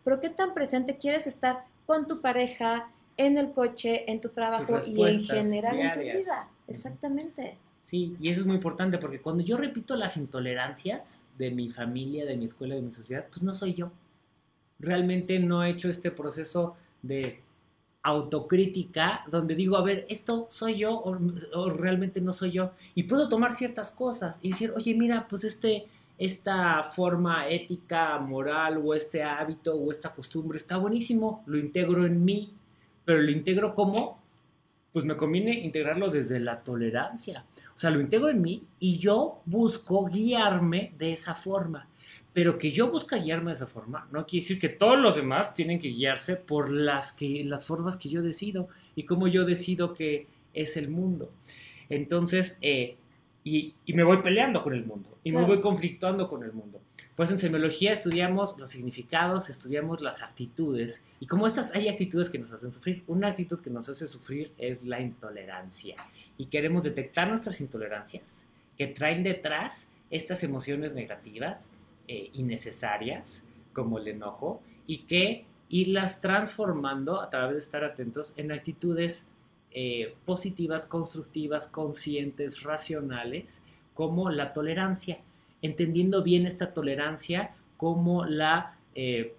pero 0.04 0.20
¿qué 0.20 0.30
tan 0.30 0.54
presente 0.54 0.96
quieres 0.96 1.26
estar 1.26 1.64
con 1.84 2.06
tu 2.06 2.20
pareja, 2.20 2.88
en 3.16 3.36
el 3.36 3.52
coche, 3.52 4.10
en 4.10 4.20
tu 4.20 4.28
trabajo 4.28 4.78
y 4.86 5.02
en 5.02 5.24
general 5.24 5.78
en 5.78 5.92
tu 5.92 6.00
vida? 6.00 6.48
Exactamente. 6.68 7.58
Sí, 7.82 8.16
y 8.20 8.28
eso 8.30 8.42
es 8.42 8.46
muy 8.46 8.54
importante 8.54 8.96
porque 8.98 9.20
cuando 9.20 9.42
yo 9.42 9.56
repito 9.56 9.96
las 9.96 10.16
intolerancias 10.16 11.22
de 11.36 11.50
mi 11.50 11.68
familia, 11.68 12.24
de 12.24 12.36
mi 12.36 12.44
escuela, 12.44 12.76
de 12.76 12.82
mi 12.82 12.92
sociedad, 12.92 13.26
pues 13.28 13.42
no 13.42 13.54
soy 13.54 13.74
yo 13.74 13.90
realmente 14.82 15.38
no 15.38 15.64
he 15.64 15.70
hecho 15.70 15.88
este 15.88 16.10
proceso 16.10 16.76
de 17.00 17.40
autocrítica 18.02 19.22
donde 19.30 19.54
digo, 19.54 19.76
a 19.76 19.82
ver, 19.82 20.04
esto 20.08 20.46
soy 20.50 20.78
yo 20.78 21.00
o, 21.00 21.70
realmente 21.70 22.20
no 22.20 22.32
soy 22.32 22.50
yo. 22.50 22.72
Y 22.94 23.04
puedo 23.04 23.28
tomar 23.28 23.54
ciertas 23.54 23.92
cosas 23.92 24.38
y 24.42 24.50
decir, 24.50 24.72
oye, 24.76 24.94
mira, 24.94 25.26
pues 25.28 25.44
este, 25.44 25.86
esta 26.18 26.82
forma 26.82 27.48
ética, 27.48 28.18
moral 28.18 28.82
o 28.84 28.92
este 28.92 29.22
hábito 29.22 29.76
o 29.76 29.90
esta 29.92 30.12
costumbre 30.12 30.58
está 30.58 30.76
buenísimo, 30.76 31.42
lo 31.46 31.58
integro 31.58 32.04
en 32.04 32.24
mí, 32.24 32.52
pero 33.04 33.22
lo 33.22 33.30
integro 33.30 33.72
como, 33.72 34.18
pues 34.92 35.04
me 35.04 35.16
conviene 35.16 35.60
integrarlo 35.60 36.10
desde 36.10 36.40
la 36.40 36.60
tolerancia. 36.60 37.44
O 37.72 37.78
sea, 37.78 37.90
lo 37.90 38.00
integro 38.00 38.28
en 38.30 38.42
mí 38.42 38.64
y 38.80 38.98
yo 38.98 39.40
busco 39.46 40.06
guiarme 40.06 40.92
de 40.98 41.12
esa 41.12 41.34
forma 41.36 41.86
pero 42.32 42.58
que 42.58 42.72
yo 42.72 42.90
busque 42.90 43.16
guiarme 43.16 43.50
de 43.50 43.56
esa 43.56 43.66
forma, 43.66 44.08
no 44.10 44.26
quiere 44.26 44.44
decir 44.44 44.60
que 44.60 44.68
todos 44.68 44.98
los 44.98 45.16
demás 45.16 45.54
tienen 45.54 45.78
que 45.78 45.88
guiarse 45.88 46.36
por 46.36 46.70
las, 46.70 47.12
que, 47.12 47.44
las 47.44 47.66
formas 47.66 47.96
que 47.96 48.08
yo 48.08 48.22
decido 48.22 48.68
y 48.94 49.04
cómo 49.04 49.28
yo 49.28 49.44
decido 49.44 49.92
que 49.94 50.26
es 50.54 50.76
el 50.76 50.88
mundo. 50.88 51.30
Entonces, 51.88 52.56
eh, 52.62 52.96
y, 53.44 53.74
me 53.88 54.04
voy 54.04 54.22
peleando 54.22 54.62
con 54.62 54.72
el 54.72 54.84
mundo 54.84 55.18
y 55.24 55.32
me 55.32 55.44
voy 55.44 55.60
conflictuando 55.60 56.28
con 56.28 56.42
el 56.44 56.52
mundo. 56.52 56.80
Pues 57.16 57.30
en 57.30 57.38
semiología 57.38 57.92
estudiamos 57.92 58.58
los 58.58 58.70
significados, 58.70 59.50
estudiamos 59.50 60.00
las 60.00 60.22
actitudes 60.22 61.04
y 61.20 61.26
como 61.26 61.46
estas 61.46 61.74
hay 61.74 61.88
actitudes 61.88 62.30
que 62.30 62.38
nos 62.38 62.52
hacen 62.52 62.72
sufrir. 62.72 63.02
Una 63.06 63.28
actitud 63.28 63.60
que 63.60 63.68
nos 63.68 63.88
hace 63.88 64.06
sufrir 64.06 64.52
es 64.56 64.84
la 64.84 65.00
intolerancia 65.00 65.96
y 66.38 66.46
queremos 66.46 66.84
detectar 66.84 67.28
nuestras 67.28 67.60
intolerancias 67.60 68.46
que 68.78 68.86
traen 68.86 69.22
detrás 69.22 69.90
estas 70.10 70.42
emociones 70.44 70.94
negativas 70.94 71.72
eh, 72.08 72.30
innecesarias, 72.34 73.44
como 73.72 73.98
el 73.98 74.08
enojo, 74.08 74.60
y 74.86 74.98
que 74.98 75.44
irlas 75.68 76.20
transformando 76.20 77.20
a 77.20 77.30
través 77.30 77.54
de 77.54 77.60
estar 77.60 77.84
atentos 77.84 78.34
en 78.36 78.52
actitudes 78.52 79.28
eh, 79.72 80.14
positivas, 80.26 80.84
constructivas, 80.84 81.66
conscientes, 81.66 82.62
racionales, 82.62 83.62
como 83.94 84.30
la 84.30 84.52
tolerancia, 84.52 85.18
entendiendo 85.62 86.22
bien 86.22 86.46
esta 86.46 86.74
tolerancia 86.74 87.50
como 87.78 88.26
la 88.26 88.76
eh, 88.94 89.34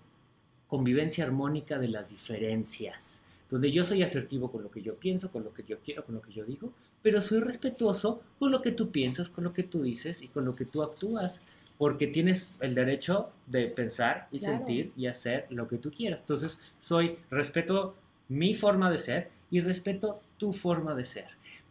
convivencia 0.68 1.24
armónica 1.24 1.78
de 1.78 1.88
las 1.88 2.10
diferencias, 2.10 3.22
donde 3.48 3.72
yo 3.72 3.84
soy 3.84 4.02
asertivo 4.02 4.52
con 4.52 4.64
lo 4.64 4.72
que 4.72 4.82
yo 4.82 4.96
pienso, 4.96 5.32
con 5.32 5.44
lo 5.44 5.54
que 5.54 5.64
yo 5.64 5.78
quiero, 5.86 6.04
con 6.04 6.16
lo 6.16 6.22
que 6.22 6.34
yo 6.34 6.44
digo, 6.46 6.74
pero 7.04 7.22
soy 7.22 7.40
respetuoso 7.40 8.24
con 8.40 8.52
lo 8.52 8.62
que 8.64 8.72
tú 8.72 8.90
piensas, 8.90 9.30
con 9.30 9.44
lo 9.44 9.54
que 9.54 9.62
tú 9.62 9.84
dices 9.84 10.24
y 10.24 10.30
con 10.30 10.46
lo 10.46 10.56
que 10.56 10.66
tú 10.66 10.82
actúas 10.82 11.44
porque 11.84 12.08
tienes 12.08 12.48
el 12.62 12.76
derecho 12.76 13.32
de 13.46 13.68
pensar 13.68 14.30
y 14.32 14.40
sentir 14.40 14.94
y 14.96 15.08
hacer 15.08 15.48
lo 15.50 15.68
que 15.68 15.78
tú 15.78 15.92
quieras. 15.92 16.22
Entonces, 16.22 16.62
soy, 16.80 17.18
respeto 17.30 17.94
mi 18.30 18.54
forma 18.54 18.90
de 18.90 18.98
ser 18.98 19.32
y 19.52 19.60
respeto 19.60 20.22
tu 20.38 20.54
forma 20.54 20.96
de 20.96 21.04
ser. 21.04 21.26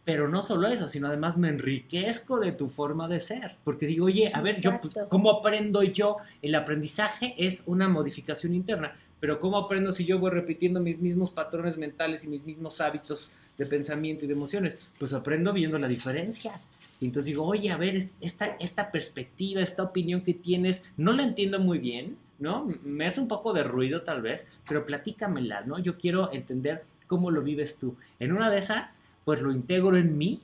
Pero 0.05 0.29
no 0.29 0.43
solo 0.43 0.67
eso, 0.67 0.87
sino 0.87 1.07
además 1.07 1.39
me 1.39 1.49
enriquezco 1.49 2.39
de 2.39 2.51
tu 2.51 2.69
forma 2.69 3.07
de 3.07 3.19
ser. 3.19 3.55
Porque 3.63 3.87
digo, 3.87 4.05
oye, 4.05 4.29
a 4.31 4.41
ver, 4.41 4.61
yo, 4.61 4.79
pues, 4.79 4.93
¿cómo 5.09 5.31
aprendo 5.31 5.81
yo? 5.81 6.17
El 6.43 6.53
aprendizaje 6.53 7.33
es 7.39 7.63
una 7.65 7.89
modificación 7.89 8.53
interna. 8.53 8.95
Pero 9.19 9.39
¿cómo 9.39 9.57
aprendo 9.57 9.91
si 9.91 10.05
yo 10.05 10.19
voy 10.19 10.29
repitiendo 10.29 10.79
mis 10.79 10.99
mismos 10.99 11.31
patrones 11.31 11.79
mentales 11.79 12.23
y 12.23 12.27
mis 12.27 12.45
mismos 12.45 12.79
hábitos 12.81 13.31
de 13.57 13.65
pensamiento 13.65 14.25
y 14.25 14.27
de 14.27 14.35
emociones? 14.35 14.77
Pues 14.99 15.11
aprendo 15.11 15.53
viendo 15.53 15.79
la 15.79 15.87
diferencia. 15.87 16.61
Y 17.03 17.07
entonces 17.07 17.31
digo, 17.31 17.43
oye, 17.43 17.69
a 17.69 17.75
ver, 17.75 17.97
esta, 17.97 18.55
esta 18.61 18.89
perspectiva, 18.89 19.59
esta 19.59 19.83
opinión 19.83 20.21
que 20.21 20.33
tienes, 20.33 20.89
no 20.95 21.11
la 21.11 21.23
entiendo 21.23 21.59
muy 21.59 21.77
bien, 21.77 22.17
¿no? 22.39 22.65
Me 22.81 23.05
hace 23.05 23.19
un 23.19 23.27
poco 23.27 23.51
de 23.51 23.65
ruido 23.65 24.03
tal 24.03 24.21
vez, 24.21 24.47
pero 24.65 24.85
platícamela, 24.85 25.65
¿no? 25.65 25.79
Yo 25.79 25.97
quiero 25.97 26.31
entender 26.31 26.85
cómo 27.05 27.29
lo 27.29 27.43
vives 27.43 27.77
tú. 27.77 27.97
En 28.19 28.31
una 28.31 28.49
de 28.49 28.59
esas, 28.59 29.03
pues 29.25 29.41
lo 29.41 29.51
integro 29.51 29.97
en 29.97 30.17
mí, 30.17 30.39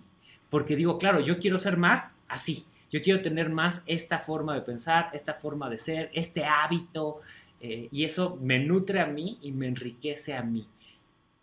porque 0.49 0.75
digo, 0.75 0.97
claro, 0.97 1.21
yo 1.21 1.39
quiero 1.39 1.57
ser 1.57 1.77
más 1.77 2.13
así. 2.27 2.65
Yo 2.91 3.01
quiero 3.01 3.21
tener 3.21 3.49
más 3.49 3.81
esta 3.85 4.19
forma 4.19 4.53
de 4.53 4.61
pensar, 4.61 5.11
esta 5.13 5.33
forma 5.33 5.69
de 5.69 5.77
ser, 5.77 6.09
este 6.13 6.43
hábito, 6.43 7.21
eh, 7.61 7.87
y 7.89 8.03
eso 8.03 8.37
me 8.41 8.59
nutre 8.59 8.99
a 8.99 9.05
mí 9.05 9.39
y 9.41 9.53
me 9.53 9.67
enriquece 9.67 10.33
a 10.33 10.43
mí. 10.43 10.67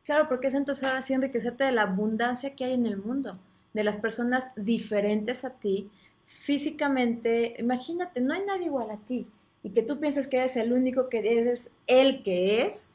Claro, 0.05 0.29
porque 0.29 0.49
es 0.49 0.55
entonces 0.55 0.85
ahora 0.85 1.01
sí 1.01 1.15
enriquecerte 1.15 1.65
de 1.65 1.73
la 1.73 1.85
abundancia 1.85 2.55
que 2.55 2.67
hay 2.67 2.75
en 2.75 2.85
el 2.85 2.99
mundo 2.99 3.39
de 3.77 3.85
las 3.85 3.99
personas 3.99 4.53
diferentes 4.57 5.45
a 5.45 5.51
ti, 5.51 5.91
físicamente, 6.25 7.55
imagínate, 7.59 8.23
no 8.23 8.33
hay 8.33 8.43
nadie 8.45 8.67
igual 8.67 8.91
a 8.91 8.97
ti 8.97 9.29
y 9.63 9.71
que 9.71 9.83
tú 9.83 10.01
pienses 10.01 10.27
que 10.27 10.39
eres 10.39 10.57
el 10.57 10.73
único 10.73 11.11
que 11.11 11.19
eres 11.19 11.71
el 11.87 12.23
que 12.23 12.63
es. 12.63 12.89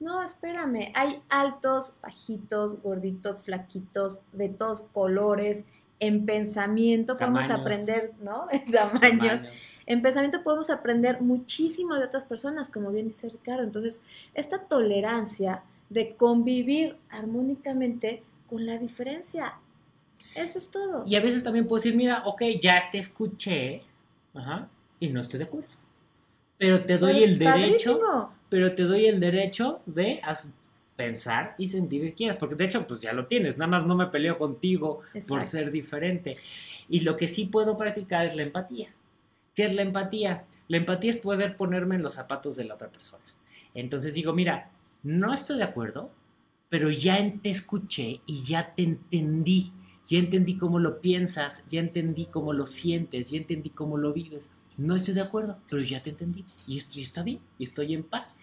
No, 0.00 0.22
espérame, 0.22 0.90
hay 0.94 1.22
altos, 1.28 1.94
bajitos, 2.02 2.82
gorditos, 2.82 3.42
flaquitos, 3.42 4.22
de 4.32 4.48
todos 4.48 4.80
colores. 4.80 5.64
En 6.00 6.26
pensamiento 6.26 7.14
podemos 7.14 7.48
aprender, 7.50 8.12
¿no? 8.20 8.48
En 8.50 8.72
tamaños. 8.72 9.42
En 9.86 10.02
pensamiento 10.02 10.42
podemos 10.42 10.68
aprender 10.68 11.20
muchísimo 11.20 11.94
de 11.94 12.04
otras 12.04 12.24
personas, 12.24 12.68
como 12.68 12.90
bien 12.90 13.06
dice 13.06 13.28
Ricardo. 13.28 13.62
Entonces, 13.62 14.02
esta 14.34 14.58
tolerancia 14.58 15.62
de 15.90 16.16
convivir 16.16 16.96
armónicamente 17.08 18.24
con 18.48 18.66
la 18.66 18.78
diferencia. 18.78 19.58
Eso 20.34 20.58
es 20.58 20.70
todo. 20.70 21.04
Y 21.06 21.16
a 21.16 21.20
veces 21.20 21.42
también 21.42 21.66
puedo 21.66 21.82
decir, 21.82 21.96
mira, 21.96 22.22
ok, 22.24 22.42
ya 22.60 22.88
te 22.90 22.98
escuché, 22.98 23.82
ajá, 24.34 24.68
y 25.00 25.08
no 25.08 25.20
estoy 25.20 25.38
de 25.38 25.44
acuerdo. 25.44 25.68
Pero 26.58 26.80
te 26.84 26.98
doy 26.98 27.22
el 27.22 27.38
derecho, 27.38 28.30
pero 28.48 28.74
te 28.74 28.84
doy 28.84 29.06
el 29.06 29.20
derecho 29.20 29.80
de 29.86 30.20
pensar 30.96 31.54
y 31.58 31.66
sentir 31.66 32.02
que 32.02 32.14
quieras, 32.14 32.36
porque 32.36 32.54
de 32.54 32.64
hecho, 32.64 32.86
pues 32.86 33.00
ya 33.00 33.12
lo 33.12 33.26
tienes, 33.26 33.58
nada 33.58 33.68
más 33.68 33.86
no 33.86 33.96
me 33.96 34.06
peleo 34.06 34.38
contigo 34.38 35.00
por 35.28 35.44
ser 35.44 35.70
diferente. 35.70 36.36
Y 36.88 37.00
lo 37.00 37.16
que 37.16 37.28
sí 37.28 37.46
puedo 37.46 37.76
practicar 37.76 38.26
es 38.26 38.36
la 38.36 38.42
empatía. 38.42 38.94
¿Qué 39.54 39.64
es 39.64 39.74
la 39.74 39.82
empatía? 39.82 40.44
La 40.68 40.76
empatía 40.76 41.10
es 41.10 41.16
poder 41.16 41.56
ponerme 41.56 41.96
en 41.96 42.02
los 42.02 42.14
zapatos 42.14 42.56
de 42.56 42.64
la 42.64 42.74
otra 42.74 42.88
persona. 42.88 43.24
Entonces 43.74 44.14
digo, 44.14 44.32
mira, 44.32 44.70
no 45.02 45.32
estoy 45.32 45.58
de 45.58 45.64
acuerdo, 45.64 46.10
pero 46.68 46.90
ya 46.90 47.18
te 47.42 47.50
escuché 47.50 48.20
y 48.26 48.44
ya 48.44 48.74
te 48.74 48.82
entendí, 48.82 49.72
ya 50.06 50.18
entendí 50.18 50.56
cómo 50.56 50.78
lo 50.78 51.00
piensas, 51.00 51.64
ya 51.68 51.80
entendí 51.80 52.26
cómo 52.26 52.52
lo 52.52 52.66
sientes, 52.66 53.30
ya 53.30 53.38
entendí 53.38 53.70
cómo 53.70 53.96
lo 53.96 54.12
vives. 54.12 54.50
No 54.76 54.96
estoy 54.96 55.14
de 55.14 55.22
acuerdo, 55.22 55.58
pero 55.70 55.82
ya 55.82 56.02
te 56.02 56.10
entendí 56.10 56.44
y 56.66 56.78
estoy, 56.78 57.02
está 57.02 57.22
bien 57.22 57.40
y 57.58 57.64
estoy 57.64 57.94
en 57.94 58.02
paz. 58.02 58.40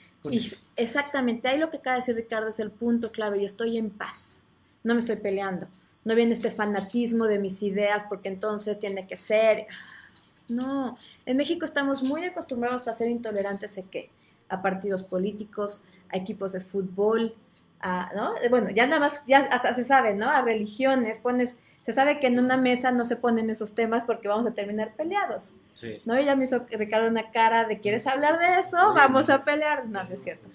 exactamente, 0.75 1.47
ahí 1.47 1.59
lo 1.59 1.69
que 1.69 1.77
acaba 1.77 1.95
de 1.95 2.01
decir 2.01 2.15
Ricardo 2.15 2.49
es 2.49 2.59
el 2.59 2.71
punto 2.71 3.11
clave 3.11 3.41
y 3.41 3.45
estoy 3.45 3.77
en 3.77 3.89
paz, 3.89 4.41
no 4.83 4.93
me 4.93 4.99
estoy 4.99 5.17
peleando, 5.17 5.67
no 6.05 6.15
viene 6.15 6.33
este 6.33 6.51
fanatismo 6.51 7.25
de 7.25 7.39
mis 7.39 7.61
ideas 7.63 8.05
porque 8.07 8.29
entonces 8.29 8.79
tiene 8.79 9.07
que 9.07 9.17
ser... 9.17 9.67
No, 10.47 10.97
en 11.25 11.37
México 11.37 11.63
estamos 11.63 12.03
muy 12.03 12.25
acostumbrados 12.25 12.87
a 12.87 12.93
ser 12.93 13.09
intolerantes 13.09 13.77
a 13.77 13.83
qué? 13.83 14.09
A 14.49 14.61
partidos 14.61 15.03
políticos, 15.03 15.83
a 16.09 16.17
equipos 16.17 16.51
de 16.51 16.59
fútbol, 16.59 17.35
a, 17.81 18.11
¿no? 18.15 18.33
Bueno, 18.49 18.69
ya 18.69 18.85
nada 18.85 18.99
más, 18.99 19.23
ya 19.25 19.39
hasta 19.39 19.73
se 19.73 19.83
sabe, 19.83 20.13
¿no? 20.13 20.29
A 20.29 20.41
religiones, 20.41 21.19
pones, 21.19 21.57
se 21.81 21.91
sabe 21.91 22.19
que 22.19 22.27
en 22.27 22.39
una 22.39 22.57
mesa 22.57 22.91
no 22.91 23.05
se 23.05 23.15
ponen 23.15 23.49
esos 23.49 23.73
temas 23.73 24.03
porque 24.03 24.27
vamos 24.27 24.45
a 24.45 24.53
terminar 24.53 24.89
peleados. 24.95 25.55
Sí. 25.73 25.99
¿No? 26.05 26.19
Y 26.19 26.25
ya 26.25 26.35
me 26.35 26.45
hizo 26.45 26.59
Ricardo 26.69 27.09
una 27.09 27.31
cara 27.31 27.65
de, 27.65 27.79
¿quieres 27.79 28.05
hablar 28.07 28.39
de 28.39 28.59
eso? 28.59 28.77
Vamos 28.93 29.29
a 29.29 29.43
pelear. 29.43 29.87
No, 29.87 30.03
no 30.03 30.09
es 30.09 30.23
cierto. 30.23 30.47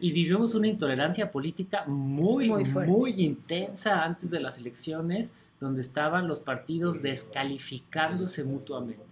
Y 0.00 0.12
vivimos 0.12 0.54
una 0.54 0.68
intolerancia 0.68 1.30
política 1.30 1.84
muy, 1.86 2.48
muy, 2.48 2.64
muy 2.64 3.24
intensa 3.24 4.04
antes 4.04 4.30
de 4.30 4.38
las 4.38 4.58
elecciones, 4.58 5.32
donde 5.58 5.80
estaban 5.80 6.28
los 6.28 6.40
partidos 6.40 7.02
descalificándose 7.02 8.44
mutuamente. 8.44 9.02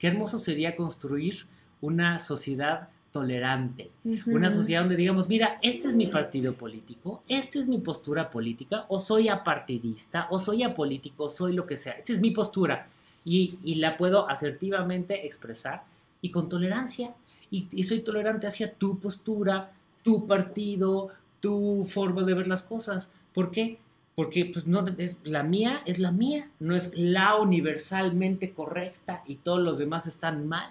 Qué 0.00 0.08
hermoso 0.08 0.40
sería 0.40 0.74
construir 0.74 1.46
una 1.80 2.18
sociedad 2.18 2.88
tolerante, 3.12 3.90
una 4.26 4.50
sociedad 4.50 4.80
donde 4.80 4.96
digamos, 4.96 5.28
mira, 5.28 5.58
este 5.62 5.86
es 5.86 5.94
mi 5.94 6.06
partido 6.06 6.54
político, 6.54 7.22
esta 7.28 7.58
es 7.58 7.68
mi 7.68 7.78
postura 7.78 8.30
política, 8.30 8.86
o 8.88 8.98
soy 8.98 9.28
apartidista, 9.28 10.26
o 10.30 10.38
soy 10.38 10.62
apolítico, 10.62 11.28
soy 11.28 11.52
lo 11.52 11.66
que 11.66 11.76
sea, 11.76 11.92
esta 11.92 12.14
es 12.14 12.20
mi 12.20 12.30
postura 12.30 12.88
y, 13.24 13.74
la 13.76 13.96
puedo 13.96 14.28
asertivamente 14.28 15.26
expresar 15.26 15.84
y 16.20 16.30
con 16.30 16.48
tolerancia, 16.48 17.14
y, 17.50 17.82
soy 17.82 18.00
tolerante 18.00 18.46
hacia 18.46 18.72
tu 18.72 18.98
postura, 18.98 19.72
tu 20.02 20.26
partido, 20.26 21.10
tu 21.40 21.84
forma 21.84 22.22
de 22.22 22.34
ver 22.34 22.46
las 22.46 22.62
cosas. 22.62 23.10
¿Por 23.34 23.50
qué? 23.50 23.78
Porque 24.14 24.46
pues, 24.46 24.66
no, 24.66 24.84
es, 24.96 25.18
la 25.24 25.42
mía 25.42 25.82
es 25.84 25.98
la 25.98 26.12
mía, 26.12 26.48
no 26.60 26.74
es 26.74 26.96
la 26.96 27.36
universalmente 27.36 28.52
correcta 28.52 29.22
y 29.26 29.36
todos 29.36 29.60
los 29.60 29.76
demás 29.76 30.06
están 30.06 30.48
mal. 30.48 30.70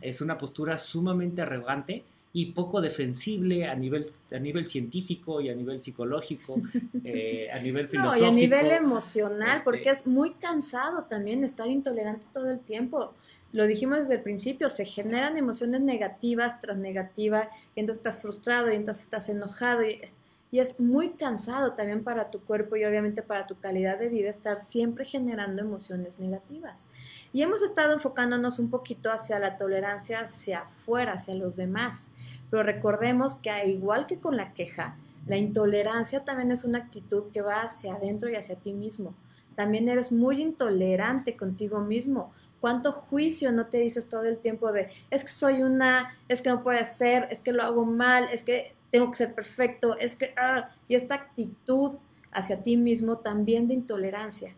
Es 0.00 0.20
una 0.20 0.38
postura 0.38 0.78
sumamente 0.78 1.42
arrogante 1.42 2.04
y 2.32 2.52
poco 2.52 2.82
defensible 2.82 3.66
a 3.66 3.74
nivel, 3.74 4.04
a 4.30 4.38
nivel 4.38 4.66
científico 4.66 5.40
y 5.40 5.48
a 5.48 5.54
nivel 5.54 5.80
psicológico, 5.80 6.60
eh, 7.04 7.48
a 7.50 7.58
nivel 7.60 7.88
filosófico. 7.88 8.26
y 8.26 8.28
a 8.28 8.32
nivel 8.32 8.72
emocional, 8.72 9.52
este 9.52 9.64
porque 9.64 9.88
es 9.88 10.06
muy 10.06 10.32
cansado 10.32 11.04
también 11.04 11.44
estar 11.44 11.66
intolerante 11.68 12.26
todo 12.34 12.50
el 12.50 12.60
tiempo. 12.60 13.14
Lo 13.52 13.66
dijimos 13.66 14.00
desde 14.00 14.16
el 14.16 14.20
principio, 14.20 14.68
se 14.68 14.84
generan 14.84 15.38
emociones 15.38 15.80
negativas 15.80 16.60
tras 16.60 16.76
negativa, 16.76 17.48
y 17.74 17.80
entonces 17.80 18.00
estás 18.00 18.20
frustrado 18.20 18.70
y 18.70 18.76
entonces 18.76 19.04
estás 19.04 19.30
enojado 19.30 19.82
y 19.82 20.00
y 20.50 20.60
es 20.60 20.80
muy 20.80 21.10
cansado 21.10 21.72
también 21.72 22.04
para 22.04 22.30
tu 22.30 22.40
cuerpo 22.40 22.76
y 22.76 22.84
obviamente 22.84 23.22
para 23.22 23.46
tu 23.46 23.58
calidad 23.58 23.98
de 23.98 24.08
vida 24.08 24.30
estar 24.30 24.62
siempre 24.62 25.04
generando 25.04 25.62
emociones 25.62 26.18
negativas. 26.20 26.88
Y 27.32 27.42
hemos 27.42 27.62
estado 27.62 27.92
enfocándonos 27.94 28.58
un 28.58 28.70
poquito 28.70 29.10
hacia 29.10 29.38
la 29.38 29.58
tolerancia 29.58 30.20
hacia 30.20 30.60
afuera, 30.60 31.14
hacia 31.14 31.34
los 31.34 31.56
demás. 31.56 32.12
Pero 32.50 32.62
recordemos 32.62 33.34
que 33.34 33.50
al 33.50 33.68
igual 33.68 34.06
que 34.06 34.20
con 34.20 34.36
la 34.36 34.54
queja, 34.54 34.96
la 35.26 35.36
intolerancia 35.36 36.24
también 36.24 36.52
es 36.52 36.64
una 36.64 36.78
actitud 36.78 37.24
que 37.32 37.42
va 37.42 37.62
hacia 37.62 37.94
adentro 37.94 38.30
y 38.30 38.36
hacia 38.36 38.56
ti 38.56 38.72
mismo. 38.72 39.14
También 39.56 39.88
eres 39.88 40.12
muy 40.12 40.40
intolerante 40.40 41.36
contigo 41.36 41.80
mismo. 41.80 42.32
¿Cuánto 42.60 42.92
juicio 42.92 43.50
no 43.52 43.66
te 43.66 43.78
dices 43.78 44.08
todo 44.08 44.24
el 44.24 44.38
tiempo 44.38 44.70
de 44.70 44.88
es 45.10 45.24
que 45.24 45.30
soy 45.30 45.62
una, 45.62 46.14
es 46.28 46.42
que 46.42 46.50
no 46.50 46.62
puede 46.62 46.84
ser, 46.86 47.26
es 47.30 47.42
que 47.42 47.52
lo 47.52 47.62
hago 47.62 47.84
mal, 47.84 48.28
es 48.32 48.44
que 48.44 48.75
tengo 48.96 49.10
que 49.10 49.18
ser 49.18 49.34
perfecto, 49.34 49.98
es 49.98 50.16
que, 50.16 50.32
ah, 50.38 50.70
y 50.88 50.94
esta 50.94 51.16
actitud 51.16 51.98
hacia 52.32 52.62
ti 52.62 52.78
mismo 52.78 53.18
también 53.18 53.66
de 53.66 53.74
intolerancia. 53.74 54.54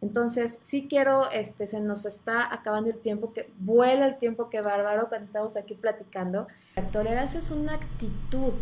Entonces, 0.00 0.58
sí 0.60 0.88
quiero, 0.90 1.30
este, 1.30 1.68
se 1.68 1.78
nos 1.78 2.04
está 2.04 2.52
acabando 2.52 2.90
el 2.90 2.98
tiempo, 2.98 3.32
que 3.32 3.48
vuela 3.60 4.08
el 4.08 4.18
tiempo 4.18 4.50
que 4.50 4.60
bárbaro 4.60 5.08
cuando 5.08 5.26
estamos 5.26 5.56
aquí 5.56 5.74
platicando. 5.74 6.48
La 6.74 6.82
tolerancia 6.90 7.38
es 7.38 7.52
una 7.52 7.74
actitud. 7.74 8.54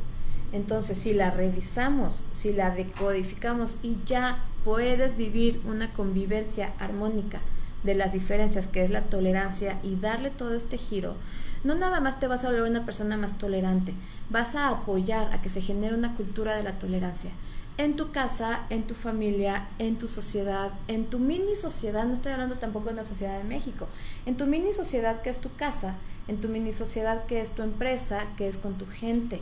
Entonces, 0.52 0.98
si 0.98 1.14
la 1.14 1.30
revisamos, 1.30 2.22
si 2.32 2.52
la 2.52 2.68
decodificamos 2.68 3.78
y 3.82 3.96
ya 4.04 4.44
puedes 4.62 5.16
vivir 5.16 5.62
una 5.64 5.90
convivencia 5.94 6.74
armónica 6.78 7.40
de 7.82 7.94
las 7.94 8.12
diferencias 8.12 8.68
que 8.68 8.82
es 8.82 8.90
la 8.90 9.04
tolerancia 9.04 9.78
y 9.82 9.96
darle 9.96 10.28
todo 10.28 10.54
este 10.54 10.76
giro, 10.76 11.14
no 11.64 11.74
nada 11.74 12.00
más 12.00 12.20
te 12.20 12.28
vas 12.28 12.44
a 12.44 12.50
volver 12.50 12.70
una 12.70 12.84
persona 12.84 13.16
más 13.16 13.38
tolerante, 13.38 13.94
vas 14.30 14.54
a 14.54 14.68
apoyar 14.68 15.32
a 15.32 15.42
que 15.42 15.48
se 15.48 15.62
genere 15.62 15.94
una 15.94 16.14
cultura 16.14 16.54
de 16.54 16.62
la 16.62 16.78
tolerancia. 16.78 17.30
En 17.76 17.96
tu 17.96 18.12
casa, 18.12 18.60
en 18.70 18.86
tu 18.86 18.94
familia, 18.94 19.66
en 19.78 19.96
tu 19.96 20.06
sociedad, 20.06 20.70
en 20.86 21.06
tu 21.06 21.18
mini 21.18 21.56
sociedad, 21.56 22.04
no 22.04 22.12
estoy 22.12 22.32
hablando 22.32 22.56
tampoco 22.56 22.86
de 22.86 22.94
una 22.94 23.04
sociedad 23.04 23.38
de 23.38 23.44
México, 23.44 23.88
en 24.26 24.36
tu 24.36 24.46
mini 24.46 24.72
sociedad 24.72 25.22
que 25.22 25.30
es 25.30 25.40
tu 25.40 25.52
casa, 25.56 25.96
en 26.28 26.40
tu 26.40 26.48
mini 26.48 26.72
sociedad 26.72 27.24
que 27.24 27.40
es 27.40 27.50
tu 27.50 27.62
empresa, 27.62 28.22
que 28.36 28.46
es 28.46 28.58
con 28.58 28.74
tu 28.74 28.86
gente. 28.86 29.40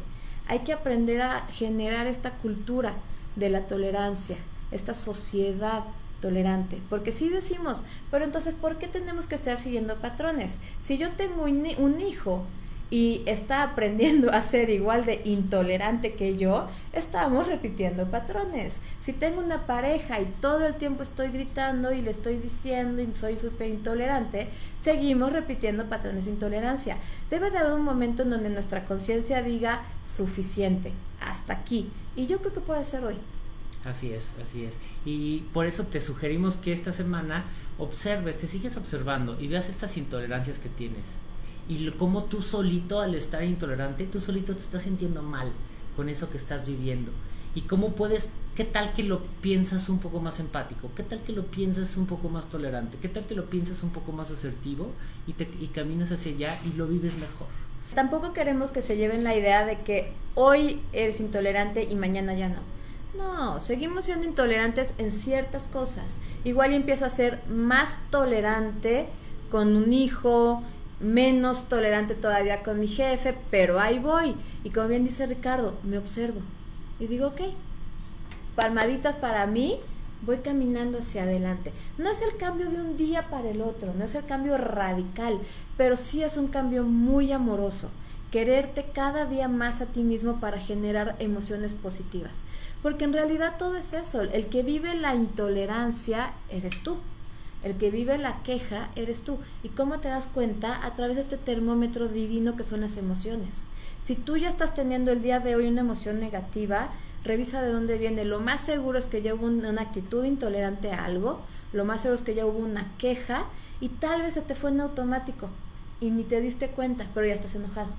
Hay 0.49 0.61
que 0.61 0.73
aprender 0.73 1.21
a 1.21 1.43
generar 1.49 2.07
esta 2.07 2.31
cultura 2.39 2.95
de 3.37 3.51
la 3.51 3.67
tolerancia, 3.67 4.37
esta 4.71 4.95
sociedad 4.95 5.85
tolerante. 6.23 6.81
Porque 6.89 7.13
si 7.13 7.29
decimos, 7.29 7.83
pero 8.11 8.25
entonces, 8.25 8.55
¿por 8.55 8.79
qué 8.79 8.89
tenemos 8.89 9.27
que 9.27 9.35
estar 9.35 9.61
siguiendo 9.61 9.97
patrones? 9.97 10.59
Si 10.81 10.97
yo 10.97 11.11
tengo 11.13 11.43
un, 11.43 12.01
hijo 12.01 12.45
y 12.89 13.23
está 13.27 13.63
aprendiendo 13.63 14.33
a 14.33 14.43
ser 14.43 14.71
igual 14.71 15.05
de 15.05 15.21
intolerante 15.25 16.15
que 16.15 16.37
yo, 16.37 16.69
estamos 16.93 17.47
repitiendo 17.47 18.07
patrones. 18.07 18.79
Si 19.01 19.13
tengo 19.13 19.41
una 19.43 19.67
pareja 19.67 20.21
y 20.21 20.27
todo 20.41 20.67
el 20.67 20.77
tiempo 20.77 21.03
estoy 21.03 21.29
gritando 21.29 21.93
y 21.93 22.01
le 22.01 22.13
estoy 22.13 22.37
diciendo 22.37 23.03
y 23.03 23.15
soy 23.15 23.39
súper 23.39 23.69
intolerante, 23.69 24.49
seguimos 24.79 25.33
repitiendo 25.33 25.89
patrones 25.89 26.27
de 26.27 26.33
intolerancia. 26.33 26.97
Debe 27.31 27.51
de 27.51 27.59
haber 27.59 27.73
un 27.73 27.83
momento 27.83 28.23
en 28.23 28.31
donde 28.31 28.49
nuestra 28.49 28.85
conciencia 28.85 29.43
diga 29.43 29.83
suficiente, 30.05 30.93
hasta 31.21 31.55
aquí. 31.55 31.91
Y 32.15 32.27
yo 32.27 32.39
creo 32.39 32.53
que 32.53 32.61
puede 32.61 32.85
ser 32.85 33.05
hoy. 33.05 33.17
Así 33.85 34.13
es, 34.13 34.35
así 34.41 34.65
es. 34.65 34.77
Y 35.05 35.41
por 35.53 35.67
eso 35.67 35.85
te 35.85 36.01
sugerimos 36.01 36.57
que 36.57 36.73
esta 36.73 36.93
semana 36.93 37.45
observes, 37.79 38.39
te 38.39 38.47
sigues 38.47 38.77
observando 38.77 39.41
y 39.41 39.49
veas 39.49 39.69
estas 39.69 39.97
intolerancias 39.97 40.59
que 40.59 40.69
tienes. 40.69 41.05
Y 41.69 41.91
cómo 41.93 42.25
tú 42.25 42.43
solito 42.43 43.01
al 43.01 43.15
estar 43.15 43.43
intolerante, 43.43 44.05
tú 44.07 44.21
solito 44.21 44.53
te 44.53 44.61
estás 44.61 44.83
sintiendo 44.85 45.23
mal 45.23 45.53
con 45.97 46.09
eso 46.09 46.31
que 46.31 46.37
estás 46.37 46.67
viviendo. 46.67 47.11
Y 47.55 47.63
cómo 47.63 47.91
puedes, 47.91 48.29
qué 48.55 48.65
tal 48.65 48.95
que 48.95 49.03
lo 49.03 49.23
piensas 49.43 49.89
un 49.89 49.99
poco 49.99 50.21
más 50.21 50.41
empático, 50.41 50.91
qué 50.97 51.03
tal 51.03 51.21
que 51.21 51.33
lo 51.33 51.47
piensas 51.47 51.97
un 51.97 52.07
poco 52.07 52.29
más 52.29 52.49
tolerante, 52.49 52.99
qué 53.01 53.09
tal 53.09 53.27
que 53.27 53.35
lo 53.35 53.47
piensas 53.47 53.83
un 53.83 53.91
poco 53.91 54.13
más 54.13 54.31
asertivo 54.31 54.93
y, 55.27 55.33
te, 55.35 55.49
y 55.61 55.67
caminas 55.69 56.13
hacia 56.13 56.33
allá 56.33 56.61
y 56.65 56.77
lo 56.77 56.87
vives 56.87 57.15
mejor. 57.17 57.49
Tampoco 57.95 58.33
queremos 58.33 58.71
que 58.71 58.81
se 58.81 58.97
lleven 58.97 59.23
la 59.23 59.37
idea 59.37 59.67
de 59.67 59.81
que 59.81 60.13
hoy 60.35 60.81
eres 60.93 61.21
intolerante 61.21 61.85
y 61.85 61.95
mañana 61.95 62.35
ya 62.35 62.49
no 62.49 62.72
No, 63.17 63.61
seguimos 63.61 64.07
siendo 64.07 64.27
intolerantes 64.27 64.95
en 64.99 65.13
ciertas 65.13 65.67
cosas. 65.67 66.21
Igual 66.45 66.73
empiezo 66.73 67.05
a 67.05 67.11
ser 67.11 67.41
más 67.49 67.99
tolerante 68.11 69.07
con 69.51 69.77
un 69.77 69.93
hijo, 69.93 70.63
menos 70.99 71.69
tolerante 71.69 72.15
todavía 72.15 72.63
con 72.63 72.81
mi 72.81 72.89
jefe, 72.89 73.37
pero 73.51 73.81
ahí 73.81 73.99
voy. 73.99 74.35
Y 74.65 74.71
como 74.71 74.89
bien 74.89 75.05
dice 75.05 75.27
Ricardo, 75.27 75.75
me 75.83 75.99
observo. 75.99 76.41
Y 76.99 77.07
digo, 77.07 77.29
ok, 77.29 77.41
palmaditas 78.55 79.17
para 79.17 79.47
mí, 79.47 79.79
voy 80.23 80.39
caminando 80.39 80.99
hacia 80.99 81.25
adelante. 81.25 81.73
No 81.99 82.11
es 82.11 82.23
el 82.23 82.37
cambio 82.37 82.71
de 82.71 82.81
un 82.81 82.97
día 82.97 83.29
para 83.29 83.51
el 83.51 83.61
otro, 83.61 83.93
no 83.93 84.05
es 84.05 84.15
el 84.15 84.25
cambio 84.25 84.57
radical, 84.57 85.39
pero 85.77 85.97
sí 85.97 86.23
es 86.23 86.37
un 86.37 86.49
cambio 86.49 86.85
muy 86.85 87.33
amoroso. 87.33 87.91
Quererte 88.31 88.87
cada 88.95 89.27
día 89.27 89.47
más 89.49 89.83
a 89.83 89.87
ti 89.87 90.03
mismo 90.03 90.41
para 90.41 90.59
generar 90.59 91.17
emociones 91.19 91.75
positivas. 91.75 92.45
Porque 92.83 93.05
en 93.05 93.13
realidad 93.13 93.55
todo 93.59 93.77
es 93.77 93.93
eso. 93.93 94.23
El 94.23 94.47
que 94.47 94.63
vive 94.63 94.95
la 94.95 95.15
intolerancia 95.15 96.33
eres 96.49 96.83
tú. 96.83 96.97
El 97.63 97.77
que 97.77 97.91
vive 97.91 98.19
la 98.19 98.43
queja 98.43 98.91
eres 98.97 99.23
tú. 99.23 99.39
¿Y 99.63 99.69
cómo 99.69 100.01
te 100.01 100.09
das 100.09 100.27
cuenta? 100.27 100.85
A 100.85 100.95
través 100.95 101.17
de 101.17 101.23
este 101.23 101.37
termómetro 101.37 102.09
divino 102.09 102.57
que 102.57 102.65
son 102.65 102.81
las 102.81 102.97
emociones. 102.97 103.67
Si 104.05 104.17
tú 104.17 104.37
ya 104.37 104.49
estás 104.49 104.75
teniendo 104.75 105.13
el 105.13 105.23
día 105.23 105.39
de 105.39 105.55
hoy 105.55 105.69
una 105.69 105.83
emoción 105.83 106.19
negativa, 106.19 106.91
revisa 107.25 107.63
de 107.63 107.73
dónde 107.73 107.99
viene. 107.99 108.25
Lo 108.25 108.41
más 108.41 108.63
seguro 108.63 108.99
es 108.99 109.07
que 109.07 109.23
ya 109.23 109.35
hubo 109.35 109.47
una 109.47 109.81
actitud 109.81 110.25
intolerante 110.25 110.93
a 110.93 111.05
algo, 111.05 111.41
lo 111.73 111.85
más 111.85 112.03
seguro 112.03 112.17
es 112.17 112.23
que 112.23 112.35
ya 112.35 112.47
hubo 112.47 112.59
una 112.59 112.91
queja 112.99 113.45
y 113.81 113.89
tal 113.89 114.23
vez 114.23 114.35
se 114.35 114.43
te 114.43 114.55
fue 114.55 114.71
en 114.71 114.81
automático 114.81 115.49
y 116.01 116.11
ni 116.11 116.25
te 116.25 116.41
diste 116.41 116.69
cuenta, 116.69 117.07
pero 117.15 117.27
ya 117.27 117.35
estás 117.35 117.55
enojado, 117.55 117.91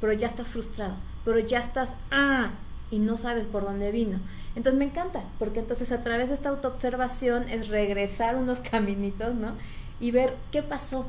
pero 0.00 0.12
ya 0.12 0.26
estás 0.26 0.48
frustrado, 0.48 0.96
pero 1.24 1.38
ya 1.38 1.60
estás, 1.60 1.90
ah, 2.10 2.50
y 2.92 2.98
no 2.98 3.16
sabes 3.16 3.46
por 3.46 3.64
dónde 3.64 3.90
vino. 3.90 4.20
Entonces 4.54 4.78
me 4.78 4.84
encanta, 4.84 5.24
porque 5.38 5.60
entonces 5.60 5.90
a 5.90 6.04
través 6.04 6.28
de 6.28 6.34
esta 6.34 6.50
autoobservación 6.50 7.48
es 7.48 7.68
regresar 7.68 8.36
unos 8.36 8.60
caminitos, 8.70 9.34
¿no? 9.34 9.54
Y 9.98 10.12
ver 10.12 10.36
qué 10.52 10.62
pasó, 10.62 11.06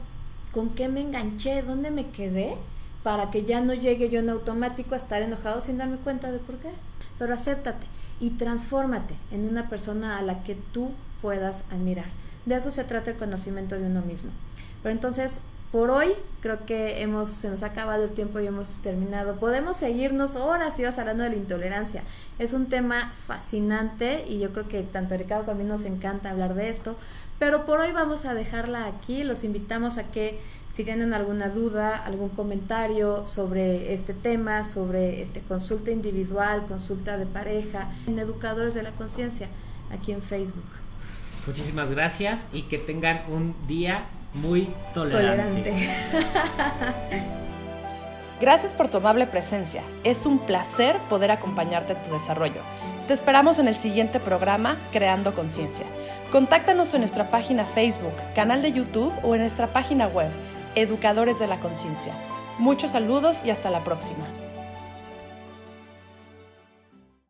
con 0.52 0.70
qué 0.70 0.88
me 0.88 1.02
enganché, 1.02 1.62
dónde 1.62 1.92
me 1.92 2.10
quedé, 2.10 2.56
para 3.04 3.32
que 3.32 3.44
ya 3.44 3.60
no 3.60 3.74
llegue 3.74 4.10
yo 4.10 4.22
en 4.22 4.30
automático 4.30 4.96
a 4.96 4.98
estar 4.98 5.22
enojado 5.22 5.60
sin 5.60 5.78
darme 5.78 5.98
cuenta 5.98 6.32
de 6.32 6.40
por 6.40 6.56
qué. 6.56 6.70
Pero 7.20 7.34
acéptate 7.34 7.86
y 8.20 8.32
transfórmate 8.32 9.16
en 9.32 9.46
una 9.46 9.70
persona 9.70 10.18
a 10.18 10.22
la 10.22 10.42
que 10.44 10.56
tú 10.56 10.92
puedas 11.22 11.66
admirar. 11.70 12.08
De 12.46 12.56
eso 12.56 12.72
se 12.72 12.86
trata 12.86 13.12
el 13.12 13.18
conocimiento 13.18 13.76
de 13.78 13.88
uno 13.88 14.02
mismo. 14.02 14.32
Pero 14.82 14.94
entonces, 14.94 15.42
por 15.74 15.90
hoy 15.90 16.10
creo 16.40 16.68
que 16.68 17.02
hemos, 17.02 17.30
se 17.30 17.50
nos 17.50 17.64
ha 17.64 17.68
acabado 17.68 18.04
el 18.04 18.12
tiempo 18.12 18.40
y 18.40 18.46
hemos 18.46 18.78
terminado. 18.84 19.38
Podemos 19.38 19.76
seguirnos 19.76 20.36
horas 20.36 20.78
y 20.78 20.84
horas 20.84 21.00
hablando 21.00 21.24
de 21.24 21.32
la 21.32 21.36
intolerancia. 21.36 22.04
Es 22.38 22.54
un 22.54 22.68
tema 22.68 23.12
fascinante 23.26 24.24
y 24.30 24.38
yo 24.38 24.54
creo 24.54 24.68
que 24.68 24.84
tanto 24.84 25.18
Ricardo 25.18 25.46
como 25.46 25.60
a 25.60 25.64
mí 25.64 25.68
nos 25.68 25.86
encanta 25.86 26.30
hablar 26.30 26.54
de 26.54 26.70
esto. 26.70 26.96
Pero 27.40 27.66
por 27.66 27.80
hoy 27.80 27.92
vamos 27.92 28.26
a 28.26 28.36
dejarla 28.36 28.86
aquí. 28.86 29.24
Los 29.24 29.44
invitamos 29.44 29.98
a 29.98 30.12
que 30.12 30.40
si 30.74 30.84
tienen 30.84 31.12
alguna 31.12 31.50
duda, 31.50 31.98
algún 32.06 32.30
comentario 32.30 33.26
sobre 33.26 33.96
este 33.96 34.14
tema, 34.14 34.66
sobre 34.66 35.24
este 35.24 35.42
consulta 35.42 35.90
individual, 35.90 36.68
consulta 36.68 37.18
de 37.18 37.26
pareja, 37.26 37.90
en 38.06 38.20
Educadores 38.20 38.76
de 38.76 38.84
la 38.84 38.92
Conciencia, 38.92 39.48
aquí 39.92 40.12
en 40.12 40.22
Facebook. 40.22 40.70
Muchísimas 41.48 41.90
gracias 41.90 42.48
y 42.54 42.62
que 42.64 42.78
tengan 42.78 43.24
un 43.28 43.56
día 43.68 44.06
muy 44.34 44.74
tolerante. 44.94 45.74
Gracias 48.42 48.74
por 48.74 48.90
tu 48.90 48.98
amable 48.98 49.26
presencia. 49.28 49.84
Es 50.04 50.26
un 50.26 50.40
placer 50.40 50.98
poder 51.10 51.32
acompañarte 51.32 51.94
en 51.94 52.02
tu 52.04 52.12
desarrollo. 52.12 52.62
Te 53.08 53.14
esperamos 53.14 53.60
en 53.60 53.68
el 53.68 53.76
siguiente 53.76 54.20
programa 54.20 54.78
Creando 54.92 55.34
Conciencia. 55.34 55.86
Contáctanos 56.32 56.94
en 56.94 57.02
nuestra 57.02 57.30
página 57.30 57.66
Facebook, 57.66 58.16
canal 58.36 58.62
de 58.62 58.72
YouTube 58.72 59.14
o 59.24 59.36
en 59.36 59.42
nuestra 59.42 59.68
página 59.68 60.08
web, 60.08 60.30
Educadores 60.76 61.40
de 61.40 61.48
la 61.48 61.60
Conciencia. 61.60 62.14
Muchos 62.58 62.92
saludos 62.92 63.42
y 63.46 63.50
hasta 63.50 63.70
la 63.70 63.84
próxima. 63.84 64.26